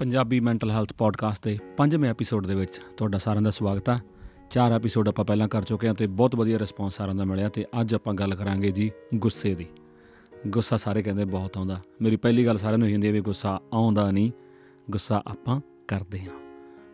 [0.00, 4.02] Punjabi mental health podcast ਦੇ ਪੰਜਵੇਂ episode ਦੇ ਵਿੱਚ ਤੁਹਾਡਾ ਸਾਰਿਆਂ ਦਾ ਸਵਾਗਤ ਹੈ
[4.50, 7.64] ਚਾਰ ਐਪੀਸੋਡ ਆਪਾਂ ਪਹਿਲਾਂ ਕਰ ਚੁੱਕੇ ਹਾਂ ਤੇ ਬਹੁਤ ਵਧੀਆ ਰਿਸਪੌਂਸ ਸਾਰਿਆਂ ਦਾ ਮਿਲਿਆ ਤੇ
[7.80, 9.66] ਅੱਜ ਆਪਾਂ ਗੱਲ ਕਰਾਂਗੇ ਜੀ ਗੁੱਸੇ ਦੀ।
[10.46, 13.60] ਗੁੱਸਾ ਸਾਰੇ ਕਹਿੰਦੇ ਬਹੁਤ ਆਉਂਦਾ। ਮੇਰੀ ਪਹਿਲੀ ਗੱਲ ਸਾਰਿਆਂ ਨੂੰ ਇਹ ਹੁੰਦੀ ਹੈ ਵੀ ਗੁੱਸਾ
[13.72, 14.32] ਆਉਂਦਾ ਨਹੀਂ,
[14.90, 16.40] ਗੁੱਸਾ ਆਪਾਂ ਕਰਦੇ ਹਾਂ।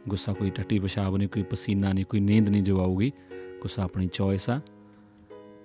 [0.09, 3.13] ਗੁੱਸਾ ਕੋਈ ਟੱਟੀ ਪਿਸ਼ਾਬ ਨਹੀਂ, ਕੋਈ ਪਸੀਨਾ ਨਹੀਂ, ਕੋਈ ਨੀਂਦ ਨਹੀਂ ਜੋ ਆਊਗੀ
[3.61, 4.61] ਗੁੱਸਾ ਆਪਣੀ ਚੋਇਸ ਆ।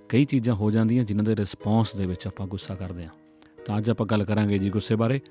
[0.09, 3.11] ਕਈ ਚੀਜ਼ਾਂ ਹੋ ਜਾਂਦੀਆਂ ਜਿਨ੍ਹਾਂ ਦੇ ਰਿਸਪੌਂਸ ਦੇ ਵਿੱਚ ਆਪਾਂ ਗੁੱਸਾ ਕਰਦੇ ਹਾਂ।
[3.65, 5.21] ਤਾਂ ਅੱਜ ਆਪਾਂ ਗੱਲ ਕਰਾਂਗੇ ਜੀ ਗੁੱਸੇ ਬਾਰੇ।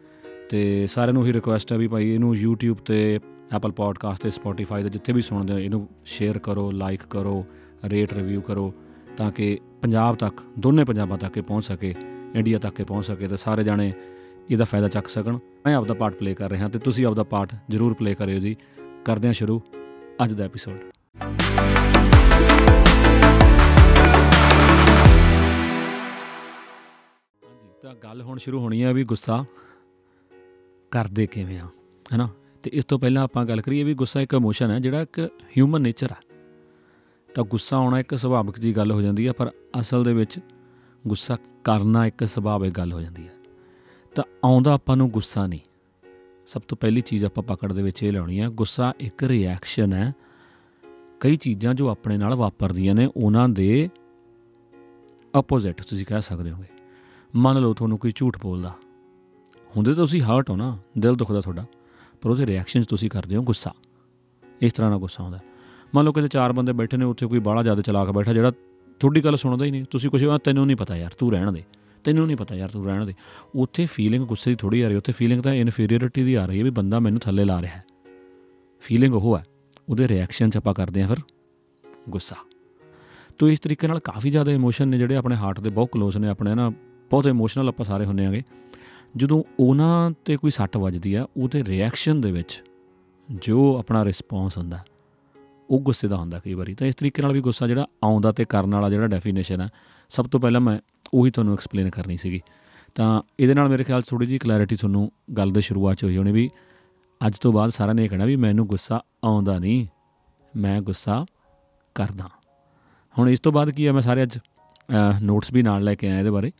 [0.51, 3.21] ਤੇ ਸਾਰਿਆਂ ਨੂੰ ਹੀ ਰਿਕੁਐਸਟ ਹੈ ਵੀ ਭਾਈ ਇਹਨੂੰ YouTube ਤੇ,
[3.57, 7.47] Apple Podcast ਤੇ, Spotify ਤੇ ਜਿੱਥੇ ਵੀ ਸੁਣਦੇ ਹੋ, ਇਹਨੂੰ ਸ਼ੇਅਰ ਕਰੋ ਲਾਈਕ ਕਰੋ
[7.85, 8.75] ਰੇਟ ਰਿਵਿਊ ਕਰੋ
[9.17, 11.95] ਤਾਂ ਕਿ ਪੰਜਾਬ ਤੱਕ, ਦੋਨੇ ਪੰਜਾਬਾਂ ਤੱਕ ਇਹ ਪਹੁੰਚ ਸਕੇ
[12.35, 13.93] ਇੰਡੀਆ ਤੱਕ ਇਹ ਪਹੁੰਚ ਸਕੇ ਤੇ ਸਾਰੇ ਜਾਣੇ
[14.51, 17.95] ਇਹਦਾ ਫਾਇਦਾ ਚੱਕ ਸਕਣ। ਮੈਂ ਆਪਦਾ ਪਾਰਟ ਪਲੇ ਕਰ ਰਿਹਾ ਤੇ ਤੁਸੀਂ ਆਪਦਾ ਪਾਰਟ ਜ਼ਰੂਰ
[17.95, 18.57] ਪਲੇ ਕਰਿਓ ਜੀ।
[19.05, 19.63] ਕਰਦੇ ਹਾਂ ਸ਼ੁਰੂ
[20.25, 20.77] ਅੱਜ ਦਾ ਐਪੀਸੋਡ
[27.45, 29.45] ਹਾਂਜੀ, ਤਾਂ ਗੱਲ ਹੁਣ ਸ਼ੁਰੂ ਹੋਣੀ ਹੈ ਵੀ ਗੁੱਸਾ।
[30.91, 31.67] ਕਰਦੇ ਕਿਵੇਂ ਆ,
[32.13, 32.29] ਹੈਨਾ?
[32.63, 35.81] ਤੇ ਇਸ ਤੋਂ ਪਹਿਲਾਂ ਆਪਾਂ ਗੱਲ ਕਰੀਏ ਵੀ ਗੁੱਸਾ ਇੱਕ ਇਮੋਸ਼ਨ ਹੈ, ਜਿਹੜਾ ਇੱਕ ਹਿਊਮਨ
[35.81, 36.17] ਨੇਚਰ ਹੈ।
[37.35, 40.39] ਤਾਂ ਗੁੱਸਾ ਆਉਣਾ ਇੱਕ ਸੁਭਾਵਿਕ ਜੀ ਗੱਲ ਹੋ ਜਾਂਦੀ ਹੈ, ਪਰ ਅਸਲ ਦੇ ਵਿੱਚ
[41.07, 43.33] ਗੁੱਸਾ ਕਰਨਾ ਇੱਕ ਸੁਭਾਵਿਕ ਗੱਲ ਹੋ ਜਾਂਦੀ ਹੈ।
[44.15, 45.61] ਤਾਂ ਆਉਂਦਾ ਆਪਾਂ ਨੂੰ ਗੁੱਸਾ ਨਹੀਂ।
[46.47, 50.15] ਸਭ ਤੋਂ ਪਹਿਲੀ ਚੀਜ਼ ਆਪਾਂ ਪਕੜ ਦੇ ਵਿੱਚ ਇਹ ਲਾਉਣੀ ਹੈ, ਗੁੱਸਾ ਇੱਕ ਰਿਐਕਸ਼ਨ ਹੈ।
[51.21, 53.89] ਕਈ ਚੀਜ਼ਾਂ ਜੋ ਆਪਣੇ ਨਾਲ ਵਾਪਰਦੀਆਂ ਨੇ, ਉਹਨਾਂ ਦੇ
[55.35, 56.69] ਆਪੋਜ਼ਿਟ ਤੁਸੀਂ ਕਹਿ ਸਕਦੇ ਹੋਗੇ।
[57.37, 58.75] ਮੰਨ ਲਓ ਤੁਹਾਨੂੰ ਕੋਈ ਝੂਠ ਬੋਲਦਾ।
[59.77, 61.65] ਹੁੰਦੇ ਤਾਂ ਤੁਸੀਂ ਹਰਟ ਹੋ ਨਾ, ਦਿਲ ਦੁਖਦਾ ਤੁਹਾਡਾ,
[62.23, 63.75] ਪਰ ਉਹਦੇ ਰਿਐਕਸ਼ਨਸ ਤੁਸੀਂ ਕਰਦੇ ਹੋ ਗੁੱਸਾ।
[64.61, 65.39] ਇਸ ਤਰ੍ਹਾਂ ਦਾ ਗੁੱਸਾ ਆਉਂਦਾ।
[65.95, 68.51] ਮੰਨ ਲਓ ਕਿਤੇ ਚਾਰ ਬੰਦੇ ਬੈਠੇ ਨੇ, ਉੱਥੇ ਕੋਈ ਬਾਹਲਾ ਜ਼ਿਆਦਾ ਚਲਾਕ ਬੈਠਾ, ਜਿਹੜਾ
[69.01, 71.65] ਤੁਹਾਡੀ ਗੱਲ ਸੁਣਦਾ ਹੀ ਨਹੀਂ। ਤੁਸੀਂ ਕੁਝ ਤੈਨੂੰ ਨਹੀਂ ਪਤਾ ਯਾਰ, ਤੂੰ ਰਹਿਣ ਦੇ।
[72.05, 73.15] ਤੈਨੂੰ ਨਹੀਂ ਪਤਾ ਯਾਰ, ਤੂੰ ਰਹਿਣ ਦੇ।
[73.55, 76.65] ਉੱਥੇ ਫੀਲਿੰਗ ਗੁੱਸੇ ਦੀ ਥੋੜੀ ਆ ਰਹੀ, ਉੱਥੇ ਫੀਲਿੰਗ ਤਾਂ ਇਨਫੀਰੀਅਰਿਟੀ ਦੀ ਆ ਰਹੀ ਹੈ
[76.65, 77.85] ਵੀ ਬੰਦਾ ਮੈਨੂੰ ਥੱਲੇ ਲਾ ਰਿਹਾ ਹੈ।
[78.81, 79.45] ਫੀਲਿੰਗ ਉਹ ਹੈ,
[79.89, 81.17] ਉਹਦੇ ਰਿਐਕਸ਼ਨ ਚ ਆਪਾਂ ਕਰਦੇ ਹਾਂ ਫਿਰ
[82.11, 82.37] ਗੁੱਸਾ।
[83.39, 86.29] ਤੋ ਇਸ ਤਰੀਕੇ ਨਾਲ ਕਾਫੀ ਜ਼ਿਆਦਾ ਇਮੋਸ਼ਨ ਨੇ ਜਿਹੜੇ ਆਪਣੇ ਹਾਰਟ ਦੇ, ਬਹੁਤ ক্লোਜ਼ ਨੇ
[86.29, 86.71] ਆਪਣੇ ਨਾ,
[87.11, 88.43] ਬਹੁਤ ਇਮੋਸ਼ਨਲ ਆਪਾਂ ਸਾਰੇ ਹੁੰਨੇ ਆਗੇ
[89.15, 92.63] ਜਦੋਂ ਉਹਨਾਂ ਤੇ ਕੋਈ ਸੱਟ ਵੱਜਦੀ ਆ, ਉਹਦੇ ਰਿਐਕਸ਼ਨ ਦੇ ਵਿੱਚ
[93.29, 94.85] ਜੋ ਆਪਣਾ ਰਿਸਪੌਂਸ ਹੁੰਦਾ,
[95.71, 98.45] ਉਹ ਗੁੱਸੇ ਦਾ ਹੁੰਦਾ ਕਈ ਵਾਰੀ। ਤਾਂ ਇਸ ਤਰੀਕੇ ਨਾਲ ਵੀ ਗੁੱਸਾ ਜਿਹੜਾ ਆਉਂਦਾ ਤੇ
[98.45, 99.69] ਕਰਨ ਵਾਲਾ ਜਿਹੜਾ ਡੈਫੀਨੇਸ਼ਨ ਹੈ
[100.11, 100.79] ਸਭ ਤੋਂ ਪਹਿਲਾਂ ਮੈਂ
[101.15, 102.41] ਉਹੀ ਤੁਹਾਨੂੰ ਐਕਸਪਲੇਨ ਕਰਨੀ ਸੀਗੀ।
[102.95, 106.33] ਤਾਂ ਇਹਦੇ ਨਾਲ ਮੇਰੇ ਖਿਆਲ ਥੋੜੀ ਜਿਹੀ ਕਲੈਰਿਟੀ ਤੁਹਾਨੂੰ ਗੱਲ ਦੇ ਸ਼ੁਰੂਆਤ 'ਚ ਹੋਈ ਹੋਣੀ
[106.33, 106.49] ਵੀ
[107.21, 109.87] ਅੱਜ ਤੋਂ ਬਾਅਦ ਸਾਰਿਆਂ ਨੇ ਇਹ ਕਹਿਣਾ ਵੀ ਮੈਨੂੰ ਗੁੱਸਾ ਆਉਂਦਾ ਨਹੀਂ,
[110.55, 111.25] ਮੈਂ ਗੁੱਸਾ
[111.97, 112.29] ਕਰਦਾ।
[113.15, 114.39] ਹੁਣ ਇਸ ਤੋਂ ਬਾਅਦ ਕੀ ਹੈ ਮੈਂ ਸਾਰੇ ਅੱਜ
[115.23, 116.51] ਨੋਟਸ ਵੀ ਨਾਲ ਲੈ ਕੇ ਆਇਆ ਇਹਦੇ ਬਾਰੇ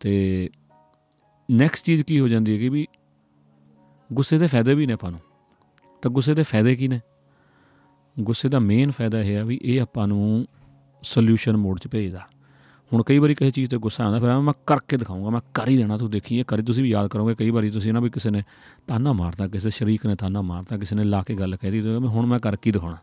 [0.00, 0.48] ਤੇ
[1.50, 2.86] ਨੈਕਸਟ ਚੀਜ਼ ਕੀ ਹੋ ਜਾਂਦੀ ਹੈ ਕਿ ਵੀ
[4.12, 5.20] ਗੁੱਸੇ ਦੇ ਫਾਇਦੇ ਵੀ ਨੇ ਆਪਾਂ ਨੂੰ।
[6.02, 7.00] ਤਾਂ ਗੁੱਸੇ ਦੇ ਫਾਇਦੇ ਕੀ ਨੇ?
[8.20, 10.46] ਗੁੱਸੇ ਦਾ ਮੇਨ ਫਾਇਦਾ ਇਹ ਹੈ ਵੀ ਇਹ ਆਪਾਂ ਨੂੰ
[11.02, 12.20] ਸੋਲੂਸ਼ਨ ਮੋਡ 'ਚ ਭੇਜਦਾ।
[12.92, 15.76] ਹੁਣ ਕਈ ਵਾਰੀ ਕਿਸੇ ਚੀਜ਼ ਤੇ ਗੁੱਸਾ ਆਉਂਦਾ, ਫਿਰ ਮੈਂ ਕਰਕੇ ਦਿਖਾਉਂਗਾ, ਮੈਂ ਕਰ ਹੀ
[15.76, 18.30] ਦੇਣਾ, ਤੂੰ ਦੇਖੀ ਇਹ ਕਰੀ ਤੁਸੀਂ ਵੀ ਯਾਦ ਕਰੋਗੇ, ਕਈ ਵਾਰੀ ਤੁਸੀਂ ਨਾ ਵੀ ਕਿਸੇ
[18.30, 18.42] ਨੇ
[18.86, 22.08] ਤਾਨਾ ਮਾਰਤਾ, ਕਿਸੇ ਸ਼ਰੀਕ ਨੇ ਤਾਨਾ ਮਾਰਤਾ, ਕਿਸੇ ਨੇ ਲਾ ਕੇ ਗੱਲ ਕਹਿ ਦਿੱਤੀ ਮੈਂ
[22.08, 22.96] ਹੁਣ ਮੈਂ ਕਰਕੇ ਦਿਖਾਉਣਾ।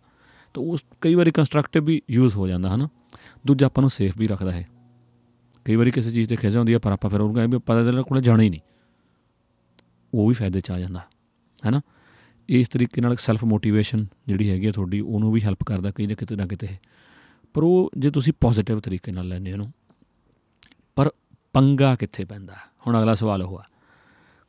[0.53, 2.89] ਤਾਂ ਉਸ ਕਈ ਵਾਰੀ ਕੰਸਟਰਕਟਿਵ ਵੀ ਯੂਜ਼ ਹੋ ਜਾਂਦਾ, ਹਨਾ?
[3.47, 4.67] ਦੂਜਾ ਆਪਾਂ ਨੂੰ ਸੇਫ ਵੀ ਰੱਖਦਾ ਹੈ
[5.66, 8.01] ਕਈ ਵਾਰੀ ਕਿਸੇ ਚੀਜ਼ ਤੇ ਖਿਜ ਹੁੰਦੀ ਹੈ ਪਰ ਆਪਾਂ ਫਿਰ ਉਹਨੂੰ ਕਹਿੰਦੇ ਪਤਾ ਚੱਲਣਾ
[8.01, 8.62] ਕੋਲੇ ਜਾਣਾ ਹੀ ਨਹੀਂ।
[10.13, 11.00] ਉਹ ਵੀ ਫਾਇਦੇ ਚ ਆ ਜਾਂਦਾ,
[11.66, 11.81] ਹੈਨਾ?
[12.50, 16.16] ਇਸ ਤਰੀਕੇ ਨਾਲ ਸੈਲਫ ਮੋਟੀਵੇਸ਼ਨ ਜਿਹੜੀ ਹੈਗੀ ਹੈ ਤੁਹਾਡੀ, ਉਹਨੂੰ ਵੀ ਹੈਲਪ ਕਰਦਾ ਕਈ ਨਾ
[16.16, 16.68] ਕਿਤੇ ਨਾ ਕਿਤੇ।
[17.53, 19.69] ਪਰ ਉਹ ਜੇ ਤੁਸੀਂ ਪੋਜ਼ਿਟਿਵ ਤਰੀਕੇ ਨਾਲ ਲੈਂਦੇ ਹੋ
[20.96, 21.09] ਪਰ
[21.53, 22.56] ਪੰਗਾ ਕਿੱਥੇ ਪੈਂਦਾ?
[22.88, 23.63] ਹੁਣ ਅਗਲਾ ਸਵਾਲ ਉਹ ਆ।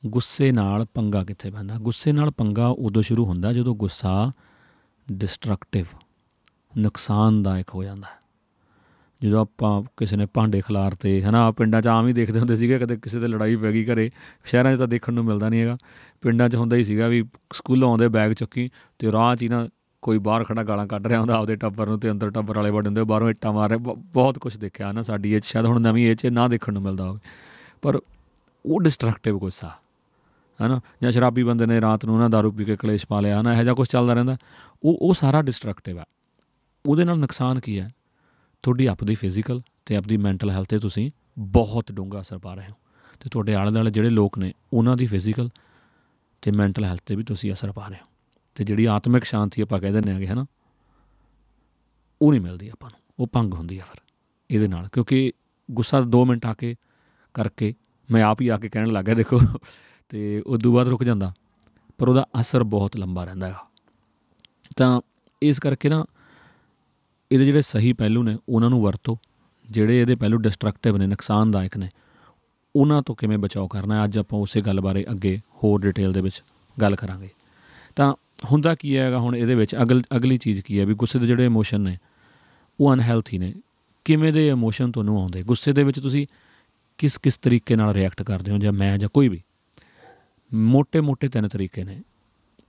[0.06, 1.78] ਗੁੱਸੇ ਨਾਲ ਪੰਗਾ ਕਿੱਥੇ ਪੈਂਦਾ?
[1.78, 4.32] ਗੁੱਸੇ ਨਾਲ ਪੰਗਾ ਉਦੋਂ ਸ਼ੁਰੂ ਹੁੰਦਾ ਜਦੋਂ ਗੁੱਸਾ
[5.12, 5.86] ਡਿਸਟਰਕਟਿਵ
[6.76, 8.23] ਨੁਕਸਾਨਦਾਇਕ ਹੋ ਜਾਂਦਾ।
[9.24, 12.96] ਜਦੋਂ ਆਪਾਂ ਕਿਸੇ ਨੇ ਭਾਂਡੇ ਖਿਲਾਰਤੇ ਹਨਾ, ਪਿੰਡਾਂ 'ਚ ਆਮ ਹੀ ਦੇਖਦੇ ਹੁੰਦੇ ਸੀਗੇ, ਕਦੇ
[12.96, 14.10] ਕਿਸੇ ਤੇ ਲੜਾਈ ਪੈ ਗਈ ਘਰੇ,
[14.44, 15.76] ਸ਼ਹਿਰਾਂ 'ਚ ਤਾਂ ਦੇਖਣ ਨੂੰ ਮਿਲਦਾ ਨਹੀਂ ਹੈਗਾ।
[16.22, 19.68] ਪਿੰਡਾਂ 'ਚ ਹੁੰਦਾ ਹੀ ਸੀਗਾ ਵੀ ਸਕੂਲੋਂ ਆਉਂਦੇ ਬੈਗ ਚੁੱਕੀ ਤੇ ਰਾਹ 'ਚ ਹੀ ਨਾ
[20.02, 22.86] ਕੋਈ ਬਾਹਰ ਖੜਾ ਗਾਲਾਂ ਕੱਢ ਰਿਹਾ ਹੁੰਦਾ ਆਪਦੇ ਟੱਬਰ ਨੂੰ ਤੇ ਅੰਦਰ ਟੱਬਰ ਵਾਲੇ ਵੱਡੇ
[22.86, 26.18] ਹੁੰਦੇ ਬਾਹਰੋਂ ਇੱਟਾਂ ਮਾਰ ਰਹੇ ਬਹੁਤ ਕੁਝ ਦੇਖਿਆ ਨਾ ਸਾਡੀ ਇਹ ਸ਼ਾਇਦ ਹੁਣ ਨਵੀਂ ਏਜ
[26.18, 27.20] 'ਚ ਨਾ ਦੇਖਣ ਨੂੰ ਮਿਲਦਾ ਹੋਵੇ।
[27.82, 28.00] ਪਰ
[28.66, 29.70] ਉਹ ਡਿਸਟਰਕਟਿਵ ਗੁੱਸਾ
[30.66, 33.54] ਹਨਾ, ਜਾਂ ਸ਼ਰਾਬੀ ਬੰਦੇ ਨੇ ਰਾਤ ਨੂੰ ਨਾ दारू ਪੀ ਕੇ ਕਲੇਸ਼ ਪਾ ਲਿਆ, ਹਨਾ,
[33.54, 34.36] ਇਹੋ ਜਿਹਾ ਕੁਝ ਚੱਲਦਾ ਰਹਿੰਦਾ।
[34.82, 36.04] ਉਹ ਉਹ ਸਾਰਾ ਡਿਸਟਰਕਟਿਵ ਆ।
[36.86, 37.92] ਉਹਦੇ ਨਾਲ ਨੁਕਸਾਨ ਕੀ ਹੈ?
[38.64, 42.76] ਤੁਹਾਡੀ ਆਪਦੀ ਫਿਜ਼ੀਕਲ ਤੇ ਆਪਦੀ ਮੈਂਟਲ ਹੈਲਥ ਤੇ ਤੁਸੀਂ ਬਹੁਤ ਡੂੰਘਾ ਅਸਰ ਪਾ ਰਹੇ ਹੋ।
[43.20, 45.48] ਤੇ ਤੁਹਾਡੇ ਆਲੇ ਦੁਆਲੇ ਜਿਹੜੇ ਲੋਕ ਨੇ, ਉਹਨਾਂ ਦੀ ਫਿਜ਼ੀਕਲ
[46.42, 48.06] ਤੇ ਮੈਂਟਲ ਹੈਲਥ ਤੇ ਵੀ ਤੁਸੀਂ ਅਸਰ ਪਾ ਰਹੇ ਹੋ।
[48.56, 50.44] ਤੇ ਜਿਹੜੀ ਆਤਮਿਕ ਸ਼ਾਂਤੀ ਆਪਾਂ ਕਹਿ ਦਿੰਦੇ ਆਗੇ ਹਨਾ,
[52.20, 54.00] ਉਹ ਨਹੀਂ ਮਿਲਦੀ ਆਪਾਂ ਨੂੰ, ਉਹ ਭੰਗ ਹੁੰਦੀ ਆ ਫਿਰ,
[54.50, 55.32] ਇਹਦੇ ਨਾਲ। ਕਿਉਂਕਿ
[55.68, 56.74] ਗੁੱਸਾ 2 ਮਿੰਟ ਆ ਕੇ
[57.34, 57.74] ਕਰਕੇ
[58.08, 59.40] ਮੈਂ ਆਪ ਹੀ ਆ ਕੇ ਕਹਿਣ ਲੱਗਾ ਦੇਖੋ,
[60.12, 61.32] ਤੇ ਉਦੋਂ ਬਾਅਦ ਰੁਕ ਜਾਂਦਾ,
[61.98, 63.54] ਪਰ ਉਹਦਾ ਅਸਰ ਬਹੁਤ ਲੰਬਾ ਰਹਿੰਦਾ ਹੈ
[64.76, 65.00] ਤਾਂ
[65.42, 66.04] ਇਸ ਕਰਕੇ ਨਾ
[67.34, 69.18] ਇਹਦੇ ਜਿਹੜੇ ਸਹੀ ਪਹਿਲੂ ਨੇ, ਉਹਨਾਂ ਨੂੰ ਵਰਤੋ।
[69.70, 71.88] ਜਿਹੜੇ ਇਹਦੇ ਪਹਿਲੂ ਡਿਸਟਰਕਟਿਵ ਨੇ, ਨੁਕਸਾਨਦਾਇਕ ਨੇ,
[72.76, 74.04] ਉਹਨਾਂ ਤੋਂ ਕਿਵੇਂ ਬਚਾਓ ਕਰਨਾ ਹੈ?
[74.04, 76.42] ਅੱਜ ਆਪਾਂ ਉਸੇ ਗੱਲ ਬਾਰੇ ਅੱਗੇ ਹੋਰ ਡਿਟੇਲ ਦੇ ਵਿੱਚ
[76.80, 77.30] ਗੱਲ ਕਰਾਂਗੇ।
[77.96, 78.14] ਤਾਂ
[78.52, 79.76] ਹੁੰਦਾ ਕੀ ਹੈਗਾ ਹੁਣ ਇਹਦੇ ਵਿੱਚ?
[79.82, 80.86] ਅਗਲ, ਅਗਲੀ ਚੀਜ਼ ਕੀ ਹੈ?
[80.86, 81.98] ਵੀ ਗੁੱਸੇ ਦੇ ਜਿਹੜੇ ਇਮੋਸ਼ਨ ਨੇ,
[82.80, 83.54] ਉਹ ਅਨਹੈਲਥੀ ਨੇ।
[84.04, 85.42] ਕਿਵੇਂ ਦੇ ਇਮੋਸ਼ਨ ਤੁਹਾਨੂੰ ਆਉਂਦੇ?
[85.42, 86.26] ਗੁੱਸੇ ਦੇ ਵਿੱਚ ਤੁਸੀਂ
[86.98, 88.58] ਕਿਸ ਕਿਸ ਤਰੀਕੇ ਨਾਲ ਰਿਐਕਟ ਕਰਦੇ ਹੋ?
[88.58, 89.42] ਜਾਂ ਮੈਂ ਜਾਂ ਕੋਈ ਵੀ?
[90.54, 92.02] ਮੋٹے ਮੋٹے ਤਿੰਨ ਤਰੀਕੇ ਨੇ।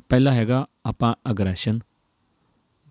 [0.10, 1.80] ਪਹਿਲਾ ਹੈਗਾ ਆਪਾਂ ਅਗਰੈਸ਼ਨ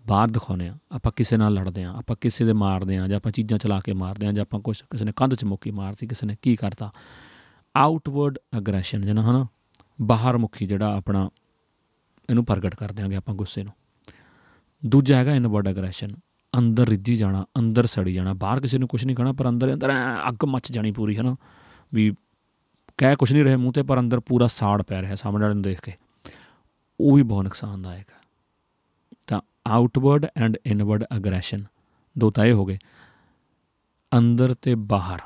[0.07, 3.31] ਬਾਹਰ ਦਿਖਾਉਂਦੇ ਆ ਆਪਾਂ ਕਿਸੇ ਨਾਲ ਲੜਦੇ ਆ ਆਪਾਂ ਕਿਸੇ ਦੇ ਮਾਰਦੇ ਆ ਜਾਂ ਆਪਾਂ
[3.31, 6.27] ਚੀਜ਼ਾਂ ਚਲਾ ਕੇ ਮਾਰਦੇ ਆ ਜਾਂ ਆਪਾਂ ਕੁਝ ਕਿਸੇ ਨੇ ਕੰਧ 'ਚ ਮੁੱਕੀ ਮਾਰਤੀ, ਕਿਸੇ
[6.27, 6.91] ਨੇ ਕੀ ਕਰਤਾ।
[7.75, 9.47] ਆਊਟਵਰਡ ਅਗਰੈਸ਼ਨ ਜਿਹਨਾਂ ਹਨਾ
[10.01, 11.29] ਬਾਹਰ ਮੁਖੀ ਜਿਹੜਾ ਆਪਣਾ
[12.29, 13.73] ਇਹਨੂੰ ਪ੍ਰਗਟ ਕਰ ਦਿਆਂਗੇ ਆਪਾਂ ਗੁੱਸੇ ਨੂੰ।
[14.85, 16.15] ਦੂਜਾ ਹੈਗਾ ਇਨਵਰਡ ਐਗਰੈਸ਼ਨ
[16.57, 19.91] ਅੰਦਰ ਰਿੱਝੀ ਜਾਣਾ, ਅੰਦਰ ਸੜੀ ਜਾਣਾ, ਬਾਹਰ ਕਿਸੇ ਨੂੰ ਕੁਝ ਨਹੀਂ ਕਹਣਾ, ਪਰ ਅੰਦਰ ਅੰਦਰ
[20.29, 21.35] ਅੱਗ ਮੱਚ ਜਾਣੀ ਪੂਰੀ ਹੈ ਨਾ
[21.93, 22.13] ਵੀ
[22.97, 25.63] ਕਹਿ ਕੁਝ ਨਹੀਂ ਰਹੇ ਮੂੰਹ ਤੇ, ਪਰ ਅੰਦਰ ਪੂਰਾ ਸਾੜ ਪੈ ਰਿਹਾ ਸਾਹਮਣੇ ਵਾਲੇ ਨੂੰ
[25.63, 25.93] ਦੇਖ ਕੇ।
[26.99, 28.24] ਉਹ ਵੀ ਬਹੁਤ ਨੁਕਸਾਨਦਾਇਕ ਹੈ। ਤਾਂ
[29.67, 31.63] ਆਊਟਵਰਡ ਐਂਡ ਇਨਵਰਡ ਐਗਰੈਸ਼ਨ
[32.17, 32.77] ਦੋ ਤਾਂ ਇਹ ਹੋ ਗਏ।
[34.17, 35.19] ਅੰਦਰ ਤੇ ਬਾਹਰ,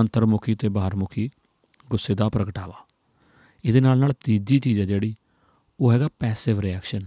[0.00, 1.30] ਅੰਤਰਮੁਖੀ ਤੇ ਬਾਹਰਮੁਖੀ
[1.90, 2.86] ਗੁੱਸੇ ਦਾ ਪ੍ਰਗਟਾਵਾ।
[3.64, 5.14] ਇਹਦੇ ਨਾਲ ਨਾਲ ਤੀਜੀ ਚੀਜ਼ ਹੈ ਜਿਹੜੀ,
[5.80, 7.00] ਉਹ ਹੈਗਾ ਪੈਸਿਵ ਰਿਐਕਸ਼ਨ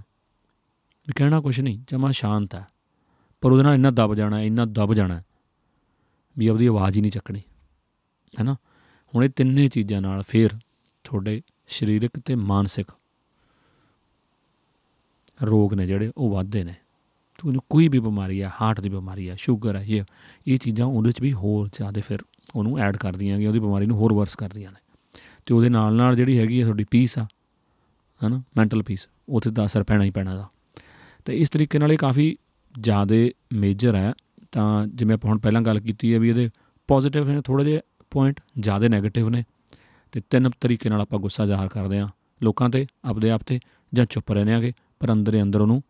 [1.08, 2.68] ਵੀ ਕਹਿਣਾ ਕੁਝ ਨਹੀਂ, ਜਮਾ ਸ਼ਾਂਤ ਹੈ।
[3.42, 5.22] ਪਰ ਉਹਦੇ ਨਾਲ ਇੰਨਾ ਦਬ ਜਾਣਾ, ਇੰਨਾ ਦਬ ਜਾਣਾ
[6.38, 7.42] ਵੀ ਆਪਦੀ ਆਵਾਜ਼ ਹੀ ਨਹੀਂ ਚੱਕਣੀ,
[8.40, 8.56] ਹੈ ਨਾ?
[9.16, 10.50] ਹੁਣ ਇਹ ਤਿੰਨੇ ਚੀਜ਼ਾਂ ਨਾਲ ਫੇਰ
[11.04, 12.88] ਤੁਹਾਡੇ ਸਰੀਰਕ ਤੇ ਮਾਨਸਿਕ
[15.46, 16.74] ਰੋਗ ਨੇ ਜਿਹੜੇ, ਉਹ ਵੱਧਦੇ ਨੇ।
[17.38, 20.04] ਤੁਹਾਨੂੰ ਕੋਈ ਵੀ ਬਿਮਾਰੀ ਹੈ ਹਾਰਟ ਦੀ ਬਿਮਾਰੀ ਹੈ ਸ਼ੂਗਰ ਹੈ ਇਹ
[20.48, 22.20] ਇਹ ਚੀਜ਼ਾਂ ਉਹਦੇ ਵਿੱਚ ਵੀ ਹੋਰ ਜ਼ਿਆਦਾ ਫਿਰ
[22.56, 24.80] ਉਹਨੂੰ ਐਡ ਕਰਦੀਆਂ ਕਿ ਉਹਦੀ ਬਿਮਾਰੀ ਨੂੰ ਹੋਰ ਵਰਸ ਕਰਦੀਆਂ ਨੇ।
[25.46, 27.28] ਤੇ ਉਹਦੇ ਨਾਲ ਨਾਲ ਜਿਹੜੀ ਹੈਗੀ ਹੈ ਤੁਹਾਡੀ ਪੀਸ ਆ,
[28.22, 30.48] ਹਨਾ ਮੈਂਟਲ ਪੀਸ ਉੱਥੇ ਦਾ ਅਸਰ ਪੈਣਾ ਹੀ ਪੈਣਾ ਦਾ
[31.26, 32.38] ਤੇ ਇਸ ਤਰੀਕੇ ਨਾਲ ਇਹ ਕਾਫੀ
[32.80, 33.16] ਜ਼ਿਆਦਾ
[33.54, 34.14] ਮੇਜਰ ਹੈ।
[34.52, 36.50] ਤਾਂ ਜਿਵੇਂ ਆਪਾਂ ਹੁਣ ਪਹਿਲਾਂ ਗੱਲ ਕੀਤੀ ਹੈ ਵੀ ਇਹਦੇ
[36.88, 37.82] ਪੋਜ਼ਿਟਿਵ ਨੇ ਥੋੜੇ ਜਿਹੇ
[38.12, 39.44] ਪੁਆਇੰਟ ਜ਼ਿਆਦਾ 네ਗੇਟਿਵ ਨੇ।
[40.12, 42.08] ਤੇ ਤਿੰਨ ਤਰੀਕੇ ਨਾਲ ਆਪਾਂ ਗੁੱਸਾ ਜ਼ਾਹਰ ਕਰਦੇ ਆ
[42.44, 43.60] ਲੋਕਾਂ ਤੇ, ਆਪਦੇ ਆਪ ਤੇ,
[43.94, 45.84] ਜਾਂ ਚੁੱਪ ਰਹਿੰਦੇ ਆਗੇ ਪਰ ਅੰਦਰੇ ਅੰਦਰ ਉਹਨੂੰ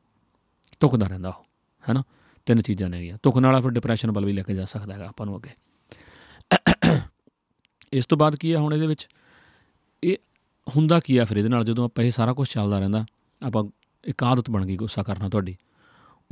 [0.79, 1.43] ਤੁਕਦਾ ਰਹਿੰਦਾ ਉਹ,
[1.89, 2.03] ਹੈਨਾ?
[2.45, 5.07] ਤਿੰਨ ਚੀਜ਼ਾਂ ਨੇ ਗਿਆ। ਤੁਕਣ ਵਾਲਾ ਫਿਰ ਡਿਪਰੈਸ਼ਨ ਵੱਲ ਵੀ ਲੈ ਕੇ ਜਾ ਸਕਦਾ ਹੈਗਾ
[5.07, 5.51] ਆਪਾਂ ਨੂੰ ਅੱਗੇ।
[7.93, 9.07] ਇਸ ਤੋਂ ਬਾਅਦ ਕੀ ਹੈ ਹੁਣ ਇਹਦੇ ਵਿੱਚ?
[10.03, 10.17] ਇਹ
[10.67, 11.63] ਹੁੰਦਾ ਕੀ ਆ ਫਿਰ ਇਹਦੇ ਨਾਲ?
[11.63, 13.05] ਜਦੋਂ ਆਪਾਂ ਇਹ ਸਾਰਾ ਕੁਝ ਚੱਲਦਾ ਰਹਿੰਦਾ,
[13.41, 13.63] ਆਪਾਂ
[14.05, 15.55] ਇੱਕ ਆਦਤ ਬਣ ਗਈ ਗੁੱਸਾ ਕਰਨਾ ਤੁਹਾਡੀ।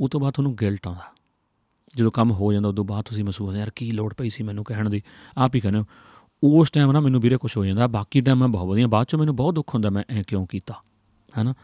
[0.00, 1.14] ਉਹ ਤੋਂ ਬਾਅਦ ਤੁਹਾਨੂੰ ਗਿਲਟ ਆਉਂਦਾ।
[1.96, 4.90] ਜਦੋਂ ਕੰਮ ਹੋ ਜਾਂਦਾ, ਉਦੋਂ ਬਾਅਦ ਤੁਸੀਂ ਮਹਿਸੂਸ ਯਾਰ ਕੀ ਲੋੜ ਪਈ ਸੀ ਮੈਨੂੰ ਕਹਿਣ
[4.90, 5.02] ਦੀ?
[5.38, 5.84] ਆਪ ਹੀ ਕਹਿੰਦੇ ਹੋ।
[6.42, 9.14] ਉਸ ਟਾਈਮ ਨਾ ਮੈਨੂੰ ਵੀਰੇ ਕੁਝ ਹੋ ਜਾਂਦਾ। ਬਾਕੀ ਟਾਈਮ ਮੈਂ ਬਹੁਤ ਵਧੀਆ, ਬਾਅਦ ਚ
[9.14, 10.74] ਮੈਨੂੰ ਬਹੁਤ ਦੁੱਖ ਹੁੰਦਾ, ਮੈਂ ਐ ਕਿਉਂ ਕੀਤਾ?
[11.38, 11.54] ਹੈਨਾ?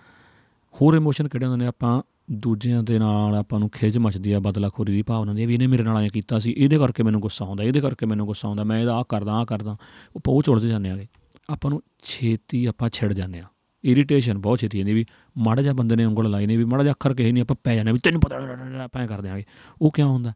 [0.75, 1.67] ਹੋਰ ਇਮੋਸ਼ਨ ਕਿਹੜੇ ਹੁੰਦੇ ਨੇ?
[1.67, 5.67] ਆਪਾਂ ਦੂਜਿਆਂ ਦੇ ਨਾਲ ਆਪਾਂ ਨੂੰ ਖਿਜ ਮਚਦੀ ਆ, ਬਦਲਾਖੋਰੀ ਦੀ ਭਾਵਨਾ ਦੀ। ਵੀ ਇਹਨੇ
[5.67, 8.65] ਮੇਰੇ ਨਾਲ ਐ ਕੀਤਾ ਸੀ। ਇਹਦੇ ਕਰਕੇ ਮੈਨੂੰ ਗੁੱਸਾ ਆਉਂਦਾ, ਇਹਦੇ ਕਰਕੇ ਮੈਨੂੰ ਗੁੱਸਾ ਆਉਂਦਾ।
[8.65, 9.77] ਮੈਂ ਇਹਦਾ ਆ ਕਰਦਾ ਆ ਕਰਦਾ।
[10.17, 11.07] ਉਹ ਪਹੁੰਚ ਉੜਦੇ ਜਾਂਦੇ ਆਗੇ।
[11.51, 13.45] ਆਪਾਂ ਨੂੰ ਛੇਤੀ ਆਪਾਂ ਛਿੜ ਜਾਂਦੇ ਆ।
[13.85, 15.05] ਇਰੀਟੇਸ਼ਨ ਬਹੁਤ ਛੇਤੀ ਜਾਂਦੀ ਵੀ
[15.39, 17.77] ਮਾੜਾ ਜਿਹਾ ਬੰਦੇ ਨੇ ਉਂਗਲ ਲਾਈ ਨੇ ਵੀ ਮਾੜਾ ਜਿਹਾ ਅੱਖਰ ਕਹੇ ਨਹੀਂ ਆਪਾਂ ਪੈ
[17.77, 18.37] ਜਾਂਦੇ ਵੀ ਤੈਨੂੰ ਪਤਾ
[18.85, 19.45] ਆਪਾਂ ਕਰ ਦਿਆਂਗੇ
[19.83, 20.33] ਉਹ ਕਿਉਂ ਹੁੰਦਾ?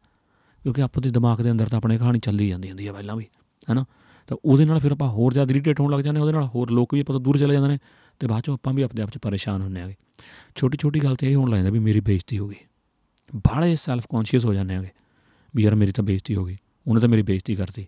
[0.63, 3.25] ਕਿਉਂਕਿ ਆਪਾਂ ਦੇ ਦਿਮਾਗ ਦੇ ਅੰਦਰ ਤਾਂ ਆਪਣੇ ਕਹਾਣੀ ਚੱਲੀ ਜਾਂਦੀ ਹੁੰਦੀ ਹੈ ਪਹਿਲਾਂ ਵੀ,
[3.69, 3.85] ਹੈਨਾ?
[4.27, 6.93] ਤਾਂ ਉਹਦੇ ਨਾਲ ਫਿਰ ਆਪਾਂ ਹੋਰ ਜ਼ਿਆਦਾ ਇਰੀਟੇਟ ਹੋਣ ਲੱਗ ਜਾਂਦੇ ਉਹਦੇ ਨਾਲ ਹੋਰ ਲੋਕ
[6.93, 7.77] ਵੀ ਆਪਾਂ ਤੋਂ ਦੂਰ ਚਲੇ ਜਾਂਦੇ ਨੇ
[8.21, 9.95] ਤੇ ਬਾਅਦ ਚੋਂ ਆਪਾਂ ਵੀ ਆਪਣੇ ਆਪ 'ਚ ਪਰੇਸ਼ਾਨ ਹੁੰਨੇ ਆਗੇ
[10.55, 12.55] ਛੋਟੀ ਛੋਟੀ ਗੱਲ ਤੇ ਇਹ ਹੋਣ ਲੱਗ ਜਾਂਦਾ ਵੀ ਮੇਰੀ ਬੇਇੱਜ਼ਤੀ ਹੋ ਗਈ।
[13.47, 14.89] ਬਾਹਲੇ ਸੈਲਫ ਕੌਨਸ਼ੀਅਸ ਹੋ ਜਾਂਦੇ ਆਗੇ
[15.53, 16.55] ਵੀ ਯਾਰ ਮੇਰੀ ਤਾਂ ਬੇਇੱਜ਼ਤੀ ਹੋ ਗਈ,
[16.87, 17.85] ਉਹਨੇ ਤਾਂ ਮੇਰੀ ਬੇਇੱਜ਼ਤੀ ਕਰਤੀ।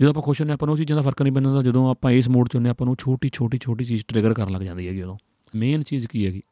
[0.00, 2.28] ਜਦੋਂ ਆਪਾਂ ਖੁਸ਼ ਹੁੰਨੇ ਆਪਾਂ ਨੂੰ ਉਹ ਚੀਜ਼ਾਂ ਦਾ ਫ਼ਰਕ ਨਹੀਂ ਪੈਂਦਾ ਜਦੋਂ ਆਪਾਂ ਇਸ
[2.28, 5.16] ਮੋਡ 'ਚ ਹੁੰਨੇ ਆਪਾਂ ਨੂੰ ਛੋਟੀ ਛੋਟੀ ਛੋਟੀ ਚੀਜ਼ ਟ੍ਰਿਗਰ ਕਰਨ ਲੱਗ ਜਾਂਦੀ ਹੈਗੀ ਉਦੋਂ।
[5.56, 6.42] ਮੇਨ ਚੀਜ਼ ਕੀ ਹੈਗੀ?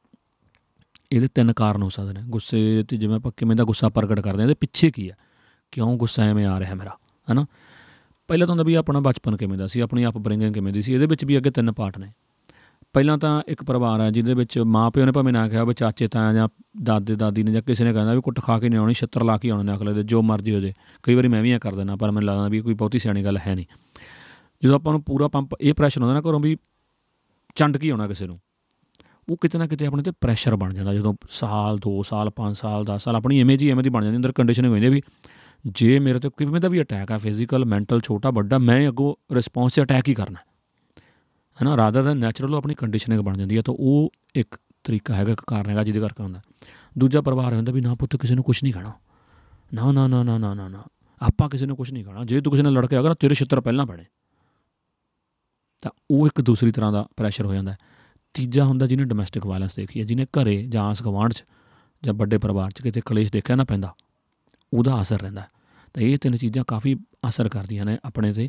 [1.12, 4.38] ਇਹਦੇ ਤਿੰਨ ਕਾਰਨ ਹੋ ਸਕਦੇ ਨੇ। ਗੁੱਸੇ ਤੇ ਜਿਵੇਂ ਆਪਾਂ ਕਿਵੇਂ ਦਾ ਗੁੱਸਾ ਪ੍ਰਗਟ ਕਰਦੇ
[4.38, 5.17] ਹਾਂ, ਇਹਦੇ ਪਿੱਛੇ ਕੀ ਹੈ
[5.73, 6.96] ਕਿਉਂ ਗੁੱਸਾ ਐਵੇਂ ਆ ਰਿਹਾ ਮੇਰਾ?
[7.31, 7.46] ਹੈਨਾ?
[8.28, 11.06] ਪਹਿਲਾਂ ਤਾਂ ਹੁੰਦਾ ਵੀ ਆਪਣਾ ਬਚਪਨ ਕਿਵੇਂ ਦਾ ਸੀ, ਆਪਣੀ ਅਪਬ੍ਰਿੰਗਿੰਗ ਕਿਵੇਂ ਦੀ ਸੀ, ਇਹਦੇ
[11.06, 12.12] ਵਿੱਚ ਵੀ ਅੱਗੇ ਤਿੰਨ ਪਾਰਟ ਨੇ।
[12.93, 16.06] ਪਹਿਲਾਂ ਤਾਂ ਇੱਕ ਪਰਿਵਾਰ ਹੈ ਜਿਹਦੇ ਵਿੱਚ ਮਾਂ ਪਿਓ ਨੇ ਭਾਵੇਂ ਨਾ ਕਿਹਾ ਵੀ ਚਾਚੇ
[16.06, 16.49] ਤਾਂ ਜਾਂ
[16.82, 19.38] ਦਾਦੇ, ਦਾਦੀ ਨੇ ਜਾਂ ਕਿਸੇ ਨੇ ਕਹਿੰਦਾ ਵੀ ਕੁੱਟ ਖਾ ਕੇ ਨਹੀਂ ਆਉਣੀ, ਛੱਤਰ ਲਾ
[19.38, 21.75] ਕੇ ਆਉਣੇ ਨੇ ਅਗਲੇ ਦੇ, ਜੋ ਮਰਜ਼ੀ ਹੋ ਜੇ। ਕਈ ਵਾਰੀ ਮੈਂ ਵੀ ਇਹ ਕਰ
[21.75, 23.67] ਦਿੰਦਾ, ਪਰ ਮੈਨੂੰ ਲੱਗਦਾ ਵੀ ਕੋਈ ਬਹੁਤੀ ਸਿਆਣੀ ਗੱਲ ਹੈ ਨਹੀਂ।
[24.62, 26.56] ਜਦੋਂ ਆਪਾਂ ਨੂੰ ਪੂਰਾ ਪੰਪ, ਇਹ ਪ੍ਰੈਸ਼ਰ ਹੁੰਦਾ ਨਾ ਘਰੋਂ ਵੀ
[27.55, 28.40] ਚੰਡ ਕੀ ਆਉਣਾ ਕਿਸੇ ਨੂੰ।
[29.28, 32.84] ਉਹ ਕਿਤੇ ਨਾ ਕਿਤੇ ਆਪਣੇ ਤੇ ਪ੍ਰੈਸ਼ਰ ਬਣ ਜਾਂਦਾ, ਜਦੋਂ ਸਾਲ 2 ਸਾਲ 5 ਸਾਲ
[32.84, 35.02] 10 ਸਾਲ, ਆਪਣੀ ਇਮੇਜ ਹੀ ਐਵੇਂ ਦੀ ਬਣ ਜਾਂਦੀ, ਅੰਦਰ ਕੰਡੀਸ਼ਨਿੰਗ ਹੋ ਜਾਂਦੀ ਵੀ
[35.66, 39.74] ਜੇ ਮੇਰੇ ਤੇ ਕਿਵੇਂ ਦਾ ਵੀ ਅਟੈਕ ਆ ਫਿਜ਼ੀਕਲ ਮੈਂਟਲ ਛੋਟਾ ਵੱਡਾ, ਮੈਂ ਅੱਗੋਂ ਰਿਸਪੌਂਸ
[39.74, 40.38] ਤੇ ਅਟੈਕ ਹੀ ਕਰਨਾ।
[41.58, 45.32] ਹੈ ਨਾ ਰਾਦਰ ਦਾ ਨੈਚੁਰਲ ਆਪਣੀ ਕੰਡੀਸ਼ਨਿੰਗ ਬਣ ਜਾਂਦੀ ਹੈ ਤਾਂ ਉਹ ਇੱਕ ਤਰੀਕਾ ਹੈਗਾ,
[45.32, 46.40] ਇੱਕ ਕਾਰਨ ਹੈਗਾ ਜਿਹਦੇ ਕਰਕੇ ਹੁੰਦਾ।
[46.98, 48.92] ਦੂਜਾ ਪਰਿਵਾਰ ਹੁੰਦਾ ਵੀ ਨਾ ਪੁੱਤ, ਕਿਸੇ ਨੂੰ ਕੁਝ ਨਹੀਂ ਖਾਣਾ
[49.74, 50.84] ਨਾ ਨਾ ਨਾ ਨਾ ਨਾ ਨਾ
[51.20, 53.34] ਆਪਾਂ ਕਿਸੇ ਨੂੰ ਕੁਝ ਨਹੀਂ ਖਾਣਾ ਜੇ ਤੂੰ ਕਿਸੇ ਨਾਲ ਲੜ ਕੇ ਆਗਾ ਨਾ ਤੇਰੇ
[53.34, 54.04] ਛਿੱਤਰ ਪਹਿਲਾਂ ਪੈਣੇ
[55.82, 57.74] ਤਾਂ ਉਹ ਇੱਕ ਦੂਸਰੀ ਤਰ੍ਹਾਂ ਦਾ ਪ੍ਰੈਸ਼ਰ ਹੋ ਜਾਂਦਾ
[58.34, 61.44] ਤੀਜਾ ਹੁੰਦਾ ਜਿਹਨੇ ਡੋਮੈਸਟਿਕ ਵਾਇਲੈਂਸ ਦੇਖੀ ਹੈ, ਜਿਹਨੇ ਘਰੇ ਜਾਂ ਆਸ ਗਵਾਂਢ 'ਚ
[62.02, 63.94] ਜਾਂ ਵੱਡੇ ਪਰਿਵਾਰ 'ਚ ਕਿਤੇ ਕਲੇਸ਼ ਦੇਖਿਆ ਨਾ ਪੈਂਦਾ,
[64.73, 65.46] ਉਹਦਾ ਅਸਰ ਰਹਿੰਦਾ
[65.96, 66.96] ਤਾਂ ਇਹ ਤਿੰਨ ਚੀਜ਼ਾਂ ਕਾਫੀ
[67.28, 68.48] ਅਸਰ ਕਰਦੀਆਂ ਨੇ ਆਪਣੇ ਤੇ।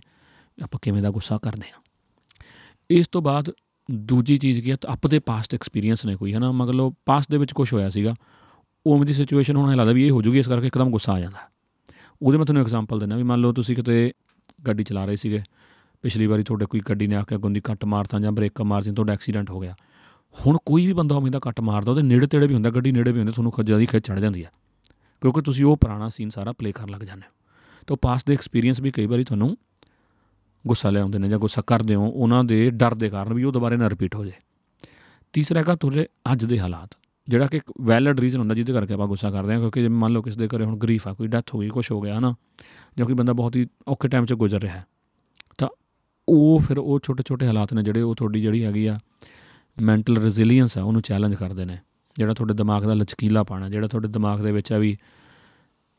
[0.64, 1.82] ਆਪਾਂ ਕਿਵੇਂ ਦਾ ਗੁੱਸਾ ਕਰਦੇ ਹਾਂ।
[2.90, 3.52] ਇਸ ਤੋਂ ਬਾਅਦ
[3.92, 7.32] ਦੂਜੀ ਚੀਜ਼ ਕੀ ਹੈ ਆਪ ਦੇ ਪਾਸਟ ਐਕਸਪੀਰੀਅੰਸ ਨੇ ਕੋਈ ਹੈ ਨਾ ਮਗਰ ਲੋ ਪਾਸਟ
[7.32, 8.16] ਦੇ ਵਿੱਚ ਕੁਝ ਹੋਇਆ ਸੀਗਾ।
[8.86, 11.50] ਉਵੇਂ ਦੀ ਸਿਚੁਏਸ਼ਨ ਹੁਣ ਲੱਗਦਾ ਵੀ ਇਹ ਹੋ ਜੂਗੀ, ਇਸ ਕਰਕੇ ਇੱਕਦਮ ਗੁੱਸਾ ਆ ਜਾਂਦਾ।
[12.22, 14.14] ਉਹਦੇ ਮੈਂ ਤੁਹਾਨੂੰ ਐਗਜ਼ਾਮਪਲ ਦਿੰਦਾ ਵੀ ਮੰਨ ਲਓ ਤੁਸੀਂ ਕਿਤੇ
[14.68, 15.44] ਗੱਡੀ ਚਲਾ ਰਹੇ ਸੀਗੇ।
[16.02, 19.14] ਪਿਛਲੀ ਵਾਰੀ ਤੁਹਾਡੇ ਕੋਈ ਗੱਡੀ ਨੇ ਆ ਕੇ ਗੁੰਦੀ ਕੱਟ ਮਾਰਤਾ ਜਾਂ ਬ੍ਰੇਕ ਮਾਰਤੀ, ਤੁਹਾਡਾ
[19.14, 19.76] ਐਕਸੀਡੈਂਟ ਹੋ ਗਿਆ।
[20.46, 23.12] ਹੁਣ ਕੋਈ ਵੀ ਬੰਦਾ ਉਵੇਂ ਦਾ ਕੱਟ ਮਾਰਦਾ, ਉਹਦੇ ਨੇੜੇ ਤੇੜੇ ਵੀ ਹੁੰਦਾ, ਗੱਡੀ ਨੇੜੇ
[23.12, 24.52] ਵੀ ਹੁੰਦੀ, ਤੁਹਾਨੂੰ ਖੱਜਾ ਦੀ ਖਿੱਚ ਚੜ ਜਾਂਦੀ ਹੈ
[25.22, 27.37] ਕਿਉਂਕਿ ਤੁਸੀਂ ਉਹ ਪੁਰਾਣਾ ਸੀਨ ਸਾਰਾ ਪਲੇ ਕਰਨ ਲੱਗ ਜਾਂਦੇ ਹੋ।
[27.88, 29.56] ਤਾਂ ਪਾਸਟ ਦੇ ਐਕਸਪੀਰੀਅੰਸ ਵੀ ਕਈ ਵਾਰੀ ਤੁਹਾਨੂੰ
[30.66, 33.52] ਗੁੱਸਾ ਲੈ ਆਉਂਦੇ ਨੇ ਜਾਂ ਗੁੱਸਾ ਕਰਦੇ ਹੋ, ਉਹਨਾਂ ਦੇ ਡਰ ਦੇ ਕਾਰਨ ਵੀ ਉਹ
[33.52, 34.88] ਦੁਬਾਰੇ ਨਾ ਰਿਪੀਟ ਹੋ ਜਾਏ।
[35.34, 36.96] ਤੀਸਰਾ ਹੈਗਾ ਤੁਹਾਡੇ ਅੱਜ ਦੇ ਹਾਲਾਤ,
[37.28, 40.12] ਜਿਹੜਾ ਕਿ ਇੱਕ ਵੈਲਿਡ ਰੀਜ਼ਨ ਹੁੰਦਾ ਜਿਹਦੇ ਕਰਕੇ ਆਪਾਂ ਗੁੱਸਾ ਕਰਦੇ ਹਾਂ, ਕਿਉਂਕਿ ਜੇ ਮੰਨ
[40.14, 42.34] ਲਓ ਕਿਸ ਦੇ ਘਰੇ ਹੁਣ ਗਰੀਫ ਆ, ਕੋਈ ਡੈਥ ਹੋ ਗਈ ਕੁਝ ਹੋ ਗਿਆ ਹਨਾ,
[42.98, 44.84] ਜਾਂ ਕੋਈ ਬੰਦਾ ਬਹੁਤ ਹੀ ਔਖੇ ਟਾਈਮ 'ਚ ਗੁਜ਼ਰ ਰਿਹਾ,
[45.58, 45.68] ਤਾਂ
[46.28, 48.98] ਉਹ ਫਿਰ ਉਹ ਛੋਟੇ ਛੋਟੇ ਹਾਲਾਤ ਨੇ ਜਿਹੜੇ ਉਹ ਤੁਹਾਡੀ ਜਿਹੜੀ ਹੈਗੀ ਆ
[49.78, 51.78] ਮੈਂਟਲ ਰੈਜ਼ਿਲੀਅੰਸ ਆ, ਉਹਨੂੰ ਚੈਲੰਜ ਕਰਦੇ ਨੇ।
[52.16, 54.98] ਜਿਹੜਾ ਤੁਹਾਡੇ ਦਿਮਾਗ ਦਾ ਲਚਕੀਲਾ ਪਾਣਾ ਜਿਹੜਾ ਤੁਹਾਡੇ ਦਿਮਾਗ ਦੇ ਵਿੱਚ ਆ ਵੀ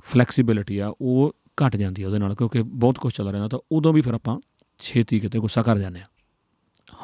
[0.06, 1.34] ਫਲੈਕਸੀਬਿਲਿਟੀ ਆ, ਉਹ
[1.66, 4.38] ਘਟ ਜਾਂਦੀ ਹੈ ਉਹਦੇ ਨਾਲ, ਕਿਉਂਕਿ ਬਹੁਤ ਕੁਝ ਚੱਲ ਰਿਹਾ ਤਾਂ ਉਦੋਂ ਵੀ ਫਿਰ ਆਪਾਂ
[4.78, 6.06] ਛੇਤੀ ਕਿਤੇ ਗੁੱਸਾ ਕਰ ਜਾਂਦੇ ਆ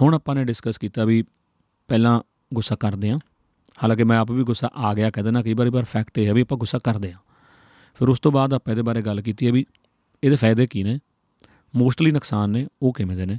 [0.03, 1.23] ਹੁਣ ਆਪਾਂ ਨੇ ਡਿਸਕਸ ਕੀਤਾ ਵੀ
[1.89, 2.21] ਪਹਿਲਾਂ
[2.55, 3.19] ਗੁੱਸਾ ਕਰਦੇ ਆ
[3.83, 6.33] ਹਾਲਾਂਕਿ ਮੈਂ ਆਪ ਵੀ ਗੁੱਸਾ ਆ ਗਿਆ ਕਹਿੰਦਾ ਨਾ ਕਈ ਵਾਰੀ ਪਰ ਫੈਕਟ ਇਹ ਹੈ
[6.35, 7.17] ਵੀ ਆਪਾਂ ਗੁੱਸਾ ਕਰਦੇ ਆ
[7.95, 9.65] ਫਿਰ ਉਸ ਤੋਂ ਬਾਅਦ ਆਪਾਂ ਇਹਦੇ ਬਾਰੇ ਗੱਲ ਕੀਤੀ ਹੈ ਵੀ
[10.23, 10.99] ਇਹਦੇ ਫਾਇਦੇ ਕੀ ਨੇ?
[11.75, 13.39] ਮੋਸਟਲੀ ਨੁਕਸਾਨ ਨੇ, ਉਹ ਕਿਵੇਂ ਦੇ ਨੇ?